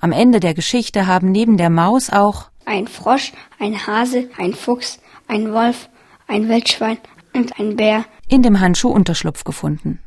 Am 0.00 0.10
Ende 0.10 0.40
der 0.40 0.54
Geschichte 0.54 1.06
haben 1.06 1.30
neben 1.30 1.56
der 1.56 1.70
Maus 1.70 2.10
auch 2.10 2.50
ein 2.64 2.88
Frosch, 2.88 3.32
ein 3.58 3.86
Hase, 3.86 4.30
ein 4.38 4.54
Fuchs, 4.54 4.98
ein 5.28 5.52
Wolf, 5.52 5.88
ein 6.26 6.48
Wildschwein 6.48 6.98
und 7.32 7.58
ein 7.58 7.76
Bär 7.76 8.04
in 8.28 8.42
dem 8.42 8.60
Handschuh 8.60 8.90
Unterschlupf 8.90 9.44
gefunden. 9.44 10.00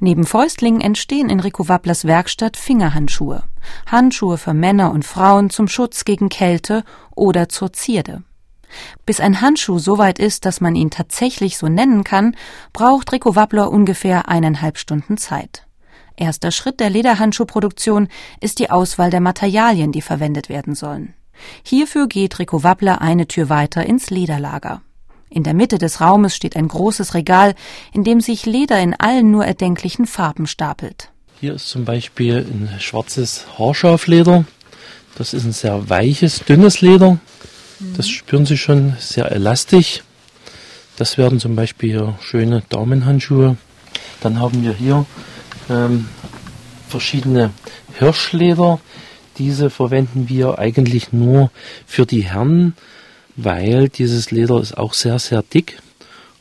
Neben 0.00 0.26
Fäustlingen 0.26 0.80
entstehen 0.80 1.30
in 1.30 1.40
Rico 1.40 1.68
Wapplers 1.68 2.04
Werkstatt 2.04 2.56
Fingerhandschuhe. 2.56 3.44
Handschuhe 3.86 4.38
für 4.38 4.54
Männer 4.54 4.90
und 4.90 5.04
Frauen 5.04 5.50
zum 5.50 5.68
Schutz 5.68 6.04
gegen 6.04 6.28
Kälte 6.28 6.84
oder 7.14 7.48
zur 7.48 7.72
Zierde. 7.72 8.22
Bis 9.04 9.20
ein 9.20 9.40
Handschuh 9.40 9.78
so 9.78 9.98
weit 9.98 10.18
ist, 10.18 10.44
dass 10.44 10.60
man 10.60 10.76
ihn 10.76 10.90
tatsächlich 10.90 11.58
so 11.58 11.68
nennen 11.68 12.04
kann, 12.04 12.36
braucht 12.72 13.12
Rico 13.12 13.34
Wappler 13.34 13.70
ungefähr 13.70 14.28
eineinhalb 14.28 14.78
Stunden 14.78 15.16
Zeit. 15.16 15.66
Erster 16.16 16.50
Schritt 16.50 16.80
der 16.80 16.90
Lederhandschuhproduktion 16.90 18.08
ist 18.40 18.58
die 18.58 18.70
Auswahl 18.70 19.10
der 19.10 19.20
Materialien, 19.20 19.90
die 19.90 20.02
verwendet 20.02 20.48
werden 20.48 20.74
sollen. 20.74 21.14
Hierfür 21.62 22.06
geht 22.08 22.38
Rico 22.38 22.62
Wappler 22.62 23.00
eine 23.00 23.26
Tür 23.28 23.48
weiter 23.48 23.84
ins 23.84 24.10
Lederlager. 24.10 24.82
In 25.28 25.44
der 25.44 25.54
Mitte 25.54 25.78
des 25.78 26.00
Raumes 26.00 26.34
steht 26.34 26.56
ein 26.56 26.66
großes 26.66 27.14
Regal, 27.14 27.54
in 27.92 28.02
dem 28.02 28.20
sich 28.20 28.46
Leder 28.46 28.80
in 28.80 28.94
allen 28.94 29.30
nur 29.30 29.44
erdenklichen 29.44 30.06
Farben 30.06 30.46
stapelt. 30.46 31.10
Hier 31.40 31.54
ist 31.54 31.68
zum 31.68 31.84
Beispiel 31.84 32.38
ein 32.38 32.80
schwarzes 32.80 33.46
Haarschafleder. 33.56 34.44
Das 35.14 35.32
ist 35.32 35.44
ein 35.44 35.52
sehr 35.52 35.88
weiches, 35.88 36.40
dünnes 36.40 36.80
Leder. 36.80 37.18
Das 37.96 38.08
spüren 38.08 38.44
Sie 38.44 38.58
schon 38.58 38.94
sehr 38.98 39.30
elastisch. 39.30 40.02
Das 40.96 41.16
werden 41.16 41.40
zum 41.40 41.56
Beispiel 41.56 41.90
hier 41.90 42.18
schöne 42.20 42.62
Damenhandschuhe. 42.68 43.56
Dann 44.20 44.38
haben 44.38 44.62
wir 44.62 44.74
hier 44.74 45.06
ähm, 45.70 46.08
verschiedene 46.88 47.50
Hirschleder. 47.98 48.80
Diese 49.40 49.70
verwenden 49.70 50.28
wir 50.28 50.60
eigentlich 50.60 51.12
nur 51.12 51.50
für 51.84 52.06
die 52.06 52.22
Herren 52.22 52.74
weil 53.44 53.88
dieses 53.88 54.30
Leder 54.30 54.60
ist 54.60 54.76
auch 54.76 54.94
sehr, 54.94 55.18
sehr 55.18 55.42
dick 55.42 55.80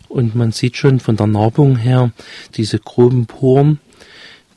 und 0.08 0.36
man 0.36 0.52
sieht 0.52 0.78
schon 0.78 1.00
von 1.00 1.16
der 1.16 1.28
Narbung 1.28 1.78
her 1.78 2.12
diese 2.56 2.80
groben 2.80 3.26
Poren, 3.26 3.80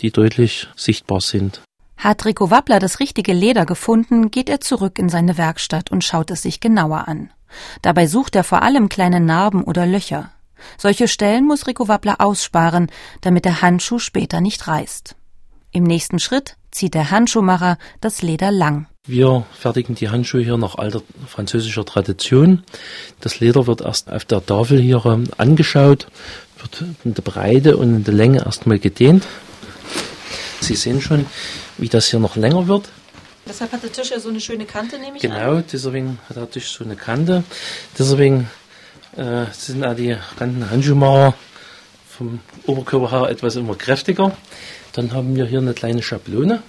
die 0.01 0.11
deutlich 0.11 0.69
sichtbar 0.77 1.21
sind. 1.21 1.61
Hat 1.97 2.25
Rico 2.25 2.51
Wappler 2.51 2.81
das 2.81 2.99
richtige 2.99 3.33
Leder 3.33 3.65
gefunden, 3.65 4.31
geht 4.31 4.49
er 4.49 4.61
zurück 4.61 4.99
in 4.99 5.09
seine 5.09 5.39
Werkstatt 5.39 5.93
und 5.93 6.03
schaut 6.03 6.31
es 6.31 6.43
sich 6.43 6.59
genauer 6.59 7.07
an. 7.07 7.31
Dabei 7.83 8.07
sucht 8.07 8.35
er 8.35 8.45
vor 8.45 8.63
allem 8.63 8.89
kleine 8.89 9.21
Narben 9.21 9.63
oder 9.63 9.87
Löcher. 9.87 10.33
Solche 10.79 11.07
Stellen 11.07 11.47
muss 11.47 11.67
Rico 11.67 11.87
Wappler 11.89 12.17
aussparen, 12.21 12.91
damit 13.21 13.45
der 13.45 13.63
Handschuh 13.63 13.99
später 13.99 14.41
nicht 14.41 14.67
reißt. 14.67 15.17
Im 15.75 15.85
nächsten 15.85 16.19
Schritt 16.19 16.57
zieht 16.71 16.93
der 16.93 17.11
Handschuhmacher 17.11 17.79
das 18.03 18.21
Leder 18.21 18.53
lang. 18.53 18.87
Wir 19.07 19.47
fertigen 19.59 19.95
die 19.95 20.11
Handschuhe 20.11 20.43
hier 20.43 20.59
nach 20.59 20.77
alter 20.77 21.03
französischer 21.27 21.87
Tradition. 21.87 22.63
Das 23.23 23.41
Leder 23.41 23.67
wird 23.67 23.81
erst 23.81 24.13
auf 24.13 24.27
der 24.27 24.45
Tafel 24.45 24.79
hier 24.79 25.05
ähm, 25.07 25.25
angeschaut, 25.39 26.09
wird 26.59 26.85
in 27.05 27.15
der 27.15 27.23
Breite 27.23 27.79
und 27.79 27.97
in 27.97 28.05
der 28.05 28.13
Länge 28.13 28.45
erstmal 28.45 28.79
gedehnt. 28.79 29.27
Sie 30.61 30.75
sehen 30.75 31.01
schon, 31.01 31.25
wie 31.79 31.89
das 31.89 32.09
hier 32.09 32.21
noch 32.21 32.37
länger 32.37 32.69
wird. 32.69 32.91
Deshalb 33.49 33.73
hat 33.73 33.83
der 33.83 33.93
Tisch 33.93 34.11
ja 34.11 34.21
so 34.21 34.29
eine 34.29 34.41
schöne 34.41 34.67
Kante, 34.67 34.99
nehme 34.99 35.17
ich 35.17 35.23
genau, 35.23 35.57
an. 35.57 35.65
deswegen 35.73 36.19
hat 36.29 36.37
der 36.37 36.51
Tisch 36.51 36.71
so 36.71 36.85
eine 36.85 36.97
Kante. 36.97 37.45
Deswegen 37.99 38.49
äh, 39.17 39.47
sind 39.53 39.83
auch 39.85 39.97
die 39.97 40.17
ganzen 40.39 40.71
Handschuhmacher 40.71 41.35
vom 42.23 42.41
Oberkörper 42.67 43.29
etwas 43.31 43.57
immer 43.57 43.75
kräftiger. 43.75 44.37
Dann 44.93 45.13
haben 45.13 45.35
wir 45.35 45.47
hier 45.47 45.59
eine 45.59 45.75
kleine 45.75 46.03
Schablone. 46.03 46.63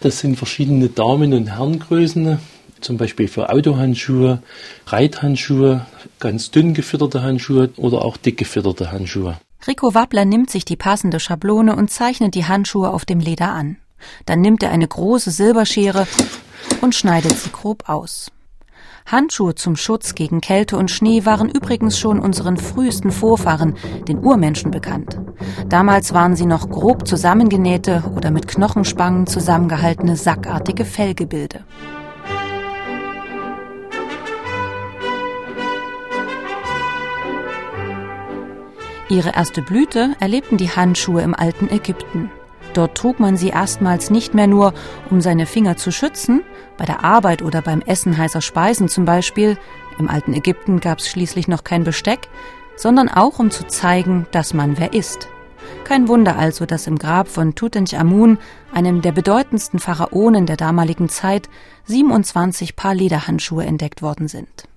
Das 0.00 0.18
sind 0.18 0.36
verschiedene 0.36 0.88
Damen- 0.88 1.32
und 1.32 1.48
Herrengrößen, 1.48 2.38
zum 2.80 2.96
Beispiel 2.96 3.28
für 3.28 3.50
Autohandschuhe, 3.50 4.42
Reithandschuhe, 4.86 5.86
ganz 6.18 6.50
dünn 6.50 6.74
gefütterte 6.74 7.22
Handschuhe 7.22 7.70
oder 7.76 8.04
auch 8.04 8.16
dick 8.16 8.36
gefütterte 8.36 8.92
Handschuhe. 8.92 9.38
Rico 9.66 9.94
Wappler 9.94 10.24
nimmt 10.24 10.50
sich 10.50 10.64
die 10.64 10.76
passende 10.76 11.18
Schablone 11.18 11.74
und 11.76 11.90
zeichnet 11.90 12.34
die 12.34 12.44
Handschuhe 12.44 12.90
auf 12.90 13.04
dem 13.04 13.20
Leder 13.20 13.52
an. 13.52 13.76
Dann 14.26 14.40
nimmt 14.40 14.62
er 14.62 14.70
eine 14.70 14.86
große 14.86 15.30
Silberschere 15.30 16.06
und 16.82 16.94
schneidet 16.94 17.36
sie 17.38 17.50
grob 17.50 17.88
aus. 17.88 18.30
Handschuhe 19.06 19.54
zum 19.54 19.76
Schutz 19.76 20.16
gegen 20.16 20.40
Kälte 20.40 20.76
und 20.76 20.90
Schnee 20.90 21.24
waren 21.24 21.48
übrigens 21.48 21.96
schon 21.96 22.18
unseren 22.18 22.56
frühesten 22.56 23.12
Vorfahren, 23.12 23.76
den 24.08 24.18
Urmenschen, 24.18 24.72
bekannt. 24.72 25.20
Damals 25.68 26.12
waren 26.12 26.34
sie 26.34 26.44
noch 26.44 26.68
grob 26.68 27.06
zusammengenähte 27.06 28.02
oder 28.16 28.32
mit 28.32 28.48
Knochenspangen 28.48 29.28
zusammengehaltene 29.28 30.16
sackartige 30.16 30.84
Fellgebilde. 30.84 31.64
Ihre 39.08 39.30
erste 39.36 39.62
Blüte 39.62 40.16
erlebten 40.18 40.56
die 40.56 40.70
Handschuhe 40.70 41.22
im 41.22 41.32
alten 41.32 41.68
Ägypten. 41.68 42.28
Dort 42.76 42.94
trug 42.94 43.18
man 43.20 43.38
sie 43.38 43.48
erstmals 43.48 44.10
nicht 44.10 44.34
mehr 44.34 44.46
nur, 44.46 44.74
um 45.10 45.22
seine 45.22 45.46
Finger 45.46 45.78
zu 45.78 45.90
schützen, 45.90 46.42
bei 46.76 46.84
der 46.84 47.04
Arbeit 47.04 47.40
oder 47.40 47.62
beim 47.62 47.80
Essen 47.80 48.18
heißer 48.18 48.42
Speisen 48.42 48.88
zum 48.88 49.06
Beispiel, 49.06 49.56
im 49.98 50.10
alten 50.10 50.34
Ägypten 50.34 50.80
gab 50.80 50.98
es 50.98 51.08
schließlich 51.08 51.48
noch 51.48 51.64
kein 51.64 51.84
Besteck, 51.84 52.28
sondern 52.76 53.08
auch 53.08 53.38
um 53.38 53.50
zu 53.50 53.66
zeigen, 53.66 54.26
dass 54.30 54.52
man 54.52 54.76
wer 54.76 54.92
ist. 54.92 55.28
Kein 55.84 56.06
Wunder 56.06 56.36
also, 56.36 56.66
dass 56.66 56.86
im 56.86 56.98
Grab 56.98 57.28
von 57.28 57.54
Tutanchamun, 57.54 58.36
einem 58.74 59.00
der 59.00 59.12
bedeutendsten 59.12 59.80
Pharaonen 59.80 60.44
der 60.44 60.58
damaligen 60.58 61.08
Zeit, 61.08 61.48
27 61.86 62.76
Paar 62.76 62.94
Lederhandschuhe 62.94 63.64
entdeckt 63.64 64.02
worden 64.02 64.28
sind. 64.28 64.68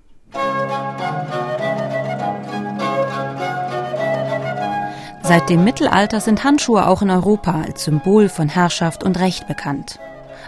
Seit 5.30 5.48
dem 5.48 5.62
Mittelalter 5.62 6.18
sind 6.18 6.42
Handschuhe 6.42 6.88
auch 6.88 7.02
in 7.02 7.10
Europa 7.10 7.62
als 7.64 7.84
Symbol 7.84 8.28
von 8.28 8.48
Herrschaft 8.48 9.04
und 9.04 9.16
Recht 9.20 9.46
bekannt. 9.46 10.00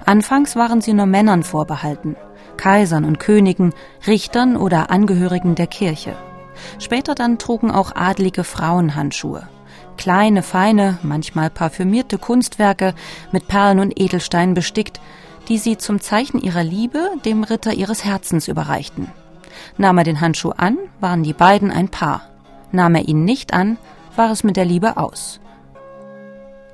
Anfangs 0.07 0.57
waren 0.57 0.81
sie 0.81 0.93
nur 0.93 1.07
Männern 1.07 1.45
vorbehalten, 1.45 2.17
Kaisern 2.57 3.05
und 3.05 3.21
Königen, 3.21 3.75
Richtern 4.09 4.57
oder 4.57 4.91
Angehörigen 4.91 5.55
der 5.55 5.69
Kirche. 5.69 6.17
Später 6.81 7.15
dann 7.15 7.39
trugen 7.39 7.71
auch 7.71 7.95
adlige 7.95 8.43
Frauen 8.43 8.97
Handschuhe. 8.97 9.47
Kleine, 9.99 10.43
feine, 10.43 10.99
manchmal 11.05 11.49
parfümierte 11.49 12.19
Kunstwerke 12.19 12.93
mit 13.31 13.47
Perlen 13.47 13.79
und 13.79 14.01
Edelsteinen 14.01 14.55
bestickt, 14.55 15.01
die 15.47 15.59
sie 15.59 15.79
zum 15.79 16.01
Zeichen 16.01 16.41
ihrer 16.41 16.65
Liebe 16.65 17.09
dem 17.25 17.45
Ritter 17.45 17.73
ihres 17.73 18.05
Herzens 18.05 18.49
überreichten. 18.49 19.13
Nahm 19.77 19.99
er 19.99 20.05
den 20.05 20.21
Handschuh 20.21 20.55
an, 20.57 20.77
waren 20.99 21.23
die 21.23 21.35
beiden 21.35 21.71
ein 21.71 21.89
Paar. 21.89 22.23
Nahm 22.73 22.97
er 22.97 23.07
ihn 23.07 23.25
nicht 23.25 23.53
an, 23.55 23.79
war 24.17 24.31
es 24.31 24.45
mit 24.45 24.57
der 24.57 24.65
Liebe 24.65 24.97
aus. 24.97 25.41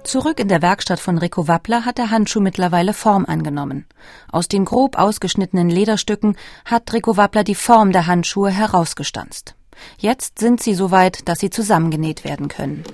Zurück 0.04 0.40
in 0.40 0.48
der 0.48 0.62
Werkstatt 0.62 1.00
von 1.00 1.18
Rico 1.18 1.48
Wappler 1.48 1.84
hat 1.84 1.98
der 1.98 2.10
Handschuh 2.10 2.40
mittlerweile 2.40 2.94
Form 2.94 3.26
angenommen. 3.26 3.84
Aus 4.32 4.48
den 4.48 4.64
grob 4.64 4.98
ausgeschnittenen 4.98 5.68
Lederstücken 5.68 6.36
hat 6.64 6.92
Rico 6.94 7.16
Wappler 7.16 7.44
die 7.44 7.54
Form 7.54 7.92
der 7.92 8.06
Handschuhe 8.06 8.50
herausgestanzt. 8.50 9.54
Jetzt 9.98 10.38
sind 10.38 10.62
sie 10.62 10.74
soweit, 10.74 11.28
dass 11.28 11.40
sie 11.40 11.50
zusammengenäht 11.50 12.24
werden 12.24 12.48
können. 12.48 12.84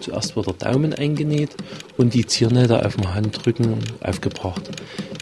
Zuerst 0.00 0.34
wird 0.34 0.46
der 0.46 0.54
Daumen 0.54 0.94
eingenäht 0.94 1.54
und 1.96 2.14
die 2.14 2.26
Ziernähte 2.26 2.84
auf 2.84 2.96
dem 2.96 3.14
Handrücken 3.14 3.78
aufgebracht. 4.02 4.70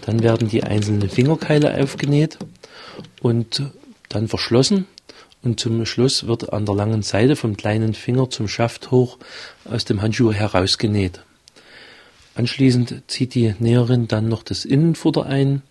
Dann 0.07 0.23
werden 0.23 0.49
die 0.49 0.65
einzelnen 0.65 1.11
Fingerkeile 1.11 1.83
aufgenäht 1.83 2.39
und 3.21 3.63
dann 4.09 4.29
verschlossen. 4.29 4.87
Und 5.43 5.59
zum 5.59 5.87
Schluss 5.87 6.27
wird 6.27 6.53
an 6.53 6.67
der 6.67 6.75
langen 6.75 7.03
Seite 7.03 7.37
vom 7.37 7.57
kleinen 7.57 7.95
Finger 7.95 8.29
zum 8.31 8.47
Schaft 8.47 8.91
hoch 8.91 9.19
aus 9.65 9.85
dem 9.85 10.03
Handschuh 10.03 10.33
herausgenäht. 10.33 11.21
Anschließend 12.35 13.03
zieht 13.07 13.35
die 13.35 13.55
Näherin 13.59 14.07
dann 14.07 14.29
noch 14.29 14.43
das 14.43 14.65
Innenfutter 14.65 15.27
ein 15.27 15.63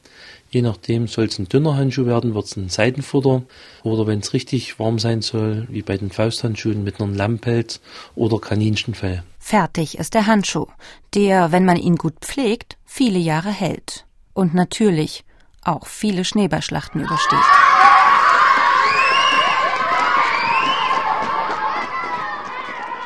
Je 0.51 0.63
nachdem 0.63 1.07
soll 1.07 1.25
es 1.25 1.38
ein 1.38 1.47
dünner 1.47 1.75
Handschuh 1.75 2.07
werden, 2.07 2.33
wird 2.33 2.45
es 2.45 2.57
ein 2.57 2.69
Seitenfutter 2.69 3.43
oder 3.83 4.07
wenn 4.07 4.19
es 4.19 4.33
richtig 4.33 4.79
warm 4.79 4.97
sein 4.97 5.21
soll, 5.21 5.67
wie 5.69 5.83
bei 5.83 5.95
den 5.95 6.09
Fausthandschuhen 6.09 6.83
mit 6.83 6.99
einem 6.99 7.13
Lammpelz 7.13 7.81
oder 8.15 8.39
Kaninchenfell. 8.39 9.23
Fertig 9.38 9.99
ist 9.99 10.15
der 10.15 10.25
Handschuh, 10.25 10.67
der, 11.13 11.51
wenn 11.51 11.65
man 11.65 11.77
ihn 11.77 11.97
gut 11.97 12.15
pflegt, 12.21 12.77
viele 12.85 13.19
Jahre 13.19 13.51
hält. 13.51 14.05
Und 14.33 14.55
natürlich 14.55 15.23
auch 15.63 15.85
viele 15.85 16.25
Schneeballschlachten 16.25 17.01
übersteht. 17.01 17.68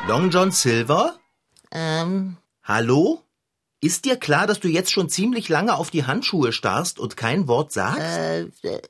Long 0.06 0.30
John 0.30 0.50
Silver? 0.52 1.18
Ähm, 1.70 2.36
Hallo? 2.62 3.22
Ist 3.80 4.04
dir 4.04 4.16
klar, 4.16 4.46
dass 4.46 4.60
du 4.60 4.68
jetzt 4.68 4.92
schon 4.92 5.08
ziemlich 5.08 5.48
lange 5.48 5.76
auf 5.76 5.90
die 5.90 6.04
Handschuhe 6.04 6.52
starrst 6.52 6.98
und 6.98 7.16
kein 7.16 7.48
Wort 7.48 7.72
sagst? 7.72 8.00
äh, 8.02 8.42
äh, 8.42 8.82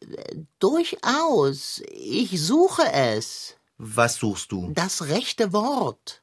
durchaus. 0.59 1.83
Ich 1.91 2.41
suche 2.41 2.93
es. 2.93 3.57
Was 3.79 4.17
suchst 4.17 4.53
du? 4.53 4.71
Das 4.75 5.07
rechte 5.09 5.53
Wort. 5.53 6.23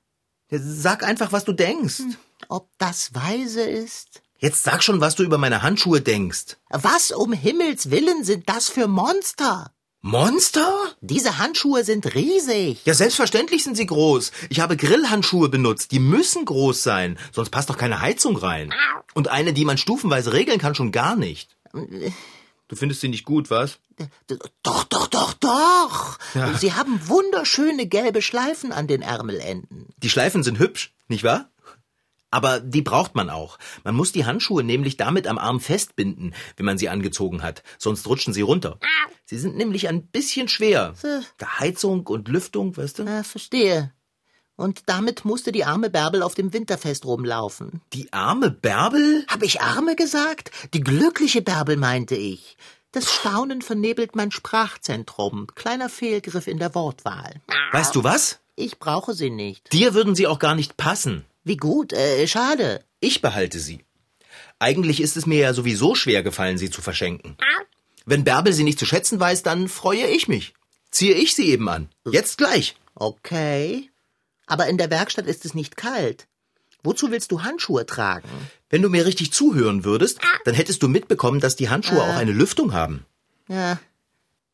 Sag 0.49 1.03
einfach, 1.03 1.31
was 1.31 1.45
du 1.45 1.53
denkst. 1.53 2.01
Ob 2.49 2.69
das 2.77 3.13
weise 3.13 3.61
ist? 3.61 4.21
Jetzt 4.39 4.63
sag 4.63 4.83
schon, 4.83 4.99
was 4.99 5.15
du 5.15 5.23
über 5.23 5.37
meine 5.37 5.61
Handschuhe 5.61 6.01
denkst. 6.01 6.57
Was 6.69 7.11
um 7.11 7.31
Himmels 7.31 7.91
willen 7.91 8.23
sind 8.23 8.49
das 8.49 8.69
für 8.69 8.87
Monster? 8.87 9.71
Monster? 10.03 10.73
Diese 11.01 11.37
Handschuhe 11.37 11.83
sind 11.83 12.15
riesig. 12.15 12.79
Ja, 12.85 12.95
selbstverständlich 12.95 13.63
sind 13.63 13.77
sie 13.77 13.85
groß. 13.85 14.31
Ich 14.49 14.59
habe 14.59 14.75
Grillhandschuhe 14.75 15.47
benutzt. 15.47 15.91
Die 15.91 15.99
müssen 15.99 16.43
groß 16.43 16.81
sein, 16.81 17.19
sonst 17.31 17.51
passt 17.51 17.69
doch 17.69 17.77
keine 17.77 18.01
Heizung 18.01 18.35
rein. 18.35 18.73
Und 19.13 19.27
eine, 19.27 19.53
die 19.53 19.63
man 19.63 19.77
stufenweise 19.77 20.33
regeln 20.33 20.59
kann, 20.59 20.73
schon 20.73 20.91
gar 20.91 21.15
nicht. 21.15 21.55
Du 21.71 22.75
findest 22.75 23.01
sie 23.01 23.09
nicht 23.09 23.25
gut, 23.25 23.51
was? 23.51 23.77
Doch, 24.63 24.85
doch, 24.85 25.05
doch, 25.07 25.33
doch. 25.33 26.17
Ja. 26.33 26.51
Sie 26.57 26.73
haben 26.73 27.07
wunderschöne 27.07 27.85
gelbe 27.85 28.23
Schleifen 28.23 28.71
an 28.71 28.87
den 28.87 29.03
Ärmelenden. 29.03 29.89
Die 29.97 30.09
Schleifen 30.09 30.41
sind 30.41 30.57
hübsch, 30.57 30.93
nicht 31.09 31.23
wahr? 31.23 31.50
Aber 32.31 32.61
die 32.61 32.81
braucht 32.81 33.13
man 33.13 33.29
auch. 33.29 33.59
Man 33.83 33.95
muss 33.95 34.13
die 34.13 34.25
Handschuhe 34.25 34.63
nämlich 34.63 34.97
damit 34.97 35.27
am 35.27 35.37
Arm 35.37 35.59
festbinden, 35.59 36.33
wenn 36.55 36.65
man 36.65 36.77
sie 36.77 36.89
angezogen 36.89 37.43
hat, 37.43 37.61
sonst 37.77 38.07
rutschen 38.07 38.33
sie 38.33 38.41
runter. 38.41 38.79
Sie 39.25 39.37
sind 39.37 39.57
nämlich 39.57 39.87
ein 39.87 40.07
bisschen 40.07 40.47
schwer. 40.47 40.93
Der 41.39 41.59
Heizung 41.59 42.07
und 42.07 42.27
Lüftung, 42.27 42.75
weißt 42.75 42.99
du? 42.99 43.03
Ah, 43.03 43.23
verstehe. 43.23 43.93
Und 44.55 44.83
damit 44.87 45.25
musste 45.25 45.51
die 45.51 45.65
arme 45.65 45.89
Bärbel 45.89 46.21
auf 46.21 46.35
dem 46.35 46.53
Winterfest 46.53 47.05
rumlaufen. 47.05 47.81
Die 47.93 48.13
arme 48.13 48.51
Bärbel? 48.51 49.25
Hab 49.27 49.41
ich 49.43 49.61
arme 49.61 49.95
gesagt? 49.95 50.51
Die 50.73 50.81
glückliche 50.81 51.41
Bärbel 51.41 51.77
meinte 51.77 52.15
ich. 52.15 52.57
Das 52.91 53.11
Staunen 53.11 53.61
vernebelt 53.61 54.15
mein 54.15 54.31
Sprachzentrum. 54.31 55.47
Kleiner 55.55 55.89
Fehlgriff 55.89 56.47
in 56.47 56.59
der 56.59 56.75
Wortwahl. 56.75 57.41
Weißt 57.71 57.95
du 57.95 58.03
was? 58.03 58.39
Ich 58.55 58.79
brauche 58.79 59.13
sie 59.13 59.29
nicht. 59.29 59.71
Dir 59.73 59.93
würden 59.93 60.13
sie 60.13 60.27
auch 60.27 60.39
gar 60.39 60.55
nicht 60.55 60.77
passen. 60.77 61.25
Wie 61.43 61.57
gut, 61.57 61.93
äh, 61.93 62.27
schade. 62.27 62.83
Ich 62.99 63.21
behalte 63.21 63.59
sie. 63.59 63.83
Eigentlich 64.59 65.01
ist 65.01 65.17
es 65.17 65.25
mir 65.25 65.39
ja 65.39 65.53
sowieso 65.53 65.95
schwer 65.95 66.21
gefallen, 66.21 66.57
sie 66.57 66.69
zu 66.69 66.81
verschenken. 66.81 67.35
Wenn 68.05 68.23
Bärbel 68.23 68.53
sie 68.53 68.63
nicht 68.63 68.79
zu 68.79 68.85
schätzen 68.85 69.19
weiß, 69.19 69.43
dann 69.43 69.67
freue 69.67 70.05
ich 70.07 70.27
mich. 70.27 70.53
Ziehe 70.91 71.15
ich 71.15 71.35
sie 71.35 71.49
eben 71.49 71.67
an. 71.69 71.89
Jetzt 72.05 72.37
gleich. 72.37 72.75
Okay. 72.95 73.89
Aber 74.45 74.67
in 74.67 74.77
der 74.77 74.91
Werkstatt 74.91 75.25
ist 75.25 75.45
es 75.45 75.53
nicht 75.53 75.77
kalt. 75.77 76.27
Wozu 76.83 77.11
willst 77.11 77.31
du 77.31 77.43
Handschuhe 77.43 77.85
tragen? 77.85 78.27
Wenn 78.69 78.81
du 78.81 78.89
mir 78.89 79.05
richtig 79.05 79.31
zuhören 79.31 79.83
würdest, 79.83 80.19
dann 80.45 80.55
hättest 80.55 80.83
du 80.83 80.87
mitbekommen, 80.87 81.39
dass 81.39 81.55
die 81.55 81.69
Handschuhe 81.69 82.01
auch 82.01 82.15
eine 82.15 82.31
Lüftung 82.31 82.73
haben. 82.73 83.05
Ja, 83.47 83.79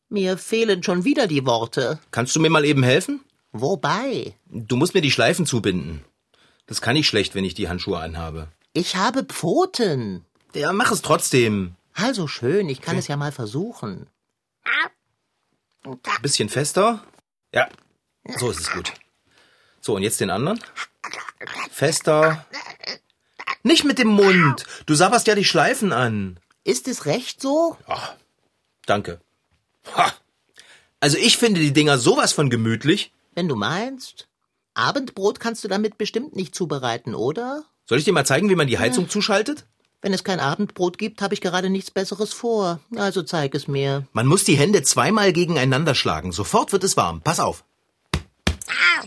mir 0.08 0.38
fehlen 0.38 0.82
schon 0.82 1.04
wieder 1.04 1.26
die 1.26 1.44
Worte. 1.44 1.98
Kannst 2.10 2.34
du 2.34 2.40
mir 2.40 2.50
mal 2.50 2.64
eben 2.64 2.82
helfen? 2.82 3.20
Wobei? 3.52 4.34
Du 4.46 4.76
musst 4.76 4.94
mir 4.94 5.02
die 5.02 5.10
Schleifen 5.10 5.44
zubinden. 5.44 6.04
Das 6.68 6.80
kann 6.80 6.94
ich 6.96 7.08
schlecht, 7.08 7.34
wenn 7.34 7.44
ich 7.44 7.54
die 7.54 7.68
Handschuhe 7.68 7.98
anhabe. 7.98 8.48
Ich 8.74 8.94
habe 8.94 9.24
Pfoten. 9.24 10.24
Ja, 10.54 10.72
mach 10.72 10.92
es 10.92 11.02
trotzdem. 11.02 11.74
Also 11.94 12.28
schön, 12.28 12.68
ich 12.68 12.80
kann 12.80 12.96
es 12.96 13.08
ja 13.08 13.16
mal 13.16 13.32
versuchen. 13.32 14.06
Ein 15.84 15.98
bisschen 16.22 16.48
fester. 16.48 17.02
Ja, 17.52 17.68
so 18.36 18.50
ist 18.50 18.60
es 18.60 18.70
gut. 18.70 18.92
So, 19.80 19.96
und 19.96 20.02
jetzt 20.02 20.20
den 20.20 20.30
anderen. 20.30 20.60
Fester. 21.70 22.46
Nicht 23.62 23.84
mit 23.84 23.98
dem 23.98 24.08
Mund. 24.08 24.66
Du 24.86 24.94
sabberst 24.94 25.26
ja 25.26 25.34
die 25.34 25.44
Schleifen 25.44 25.92
an. 25.92 26.38
Ist 26.64 26.86
es 26.86 27.06
recht 27.06 27.40
so? 27.40 27.78
Danke. 28.84 29.20
Ha. 29.96 30.12
Also 31.00 31.16
ich 31.16 31.38
finde 31.38 31.60
die 31.60 31.72
Dinger 31.72 31.96
sowas 31.96 32.32
von 32.32 32.50
gemütlich. 32.50 33.12
Wenn 33.34 33.48
du 33.48 33.56
meinst. 33.56 34.27
Abendbrot 34.78 35.40
kannst 35.40 35.64
du 35.64 35.68
damit 35.68 35.98
bestimmt 35.98 36.36
nicht 36.36 36.54
zubereiten, 36.54 37.14
oder? 37.14 37.64
Soll 37.86 37.98
ich 37.98 38.04
dir 38.04 38.12
mal 38.12 38.26
zeigen, 38.26 38.48
wie 38.48 38.54
man 38.54 38.68
die 38.68 38.78
Heizung 38.78 39.08
zuschaltet? 39.08 39.66
Wenn 40.00 40.12
es 40.12 40.22
kein 40.22 40.38
Abendbrot 40.38 40.96
gibt, 40.98 41.20
habe 41.22 41.34
ich 41.34 41.40
gerade 41.40 41.70
nichts 41.70 41.90
Besseres 41.90 42.32
vor. 42.32 42.78
Also 42.94 43.22
zeig 43.22 43.54
es 43.54 43.66
mir. 43.66 44.06
Man 44.12 44.26
muss 44.26 44.44
die 44.44 44.56
Hände 44.56 44.82
zweimal 44.82 45.32
gegeneinander 45.32 45.96
schlagen. 45.96 46.30
Sofort 46.30 46.72
wird 46.72 46.84
es 46.84 46.96
warm. 46.96 47.20
Pass 47.22 47.40
auf. 47.40 47.64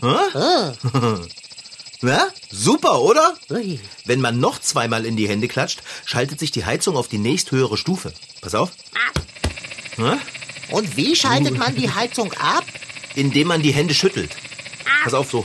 Hä? 0.02 0.72
Na? 2.02 2.26
Super, 2.50 3.00
oder? 3.00 3.34
Ui. 3.50 3.80
Wenn 4.04 4.20
man 4.20 4.40
noch 4.40 4.60
zweimal 4.60 5.06
in 5.06 5.16
die 5.16 5.28
Hände 5.28 5.48
klatscht, 5.48 5.82
schaltet 6.04 6.40
sich 6.40 6.50
die 6.50 6.66
Heizung 6.66 6.96
auf 6.96 7.08
die 7.08 7.18
nächsthöhere 7.18 7.78
Stufe. 7.78 8.12
Pass 8.42 8.54
auf. 8.54 8.72
Hä? 9.96 10.16
Und 10.72 10.96
wie 10.96 11.16
schaltet 11.16 11.56
man 11.56 11.74
die 11.74 11.90
Heizung 11.90 12.32
ab? 12.34 12.64
Indem 13.14 13.48
man 13.48 13.62
die 13.62 13.72
Hände 13.72 13.94
schüttelt. 13.94 14.36
Pass 15.04 15.14
auf, 15.14 15.30
so. 15.30 15.44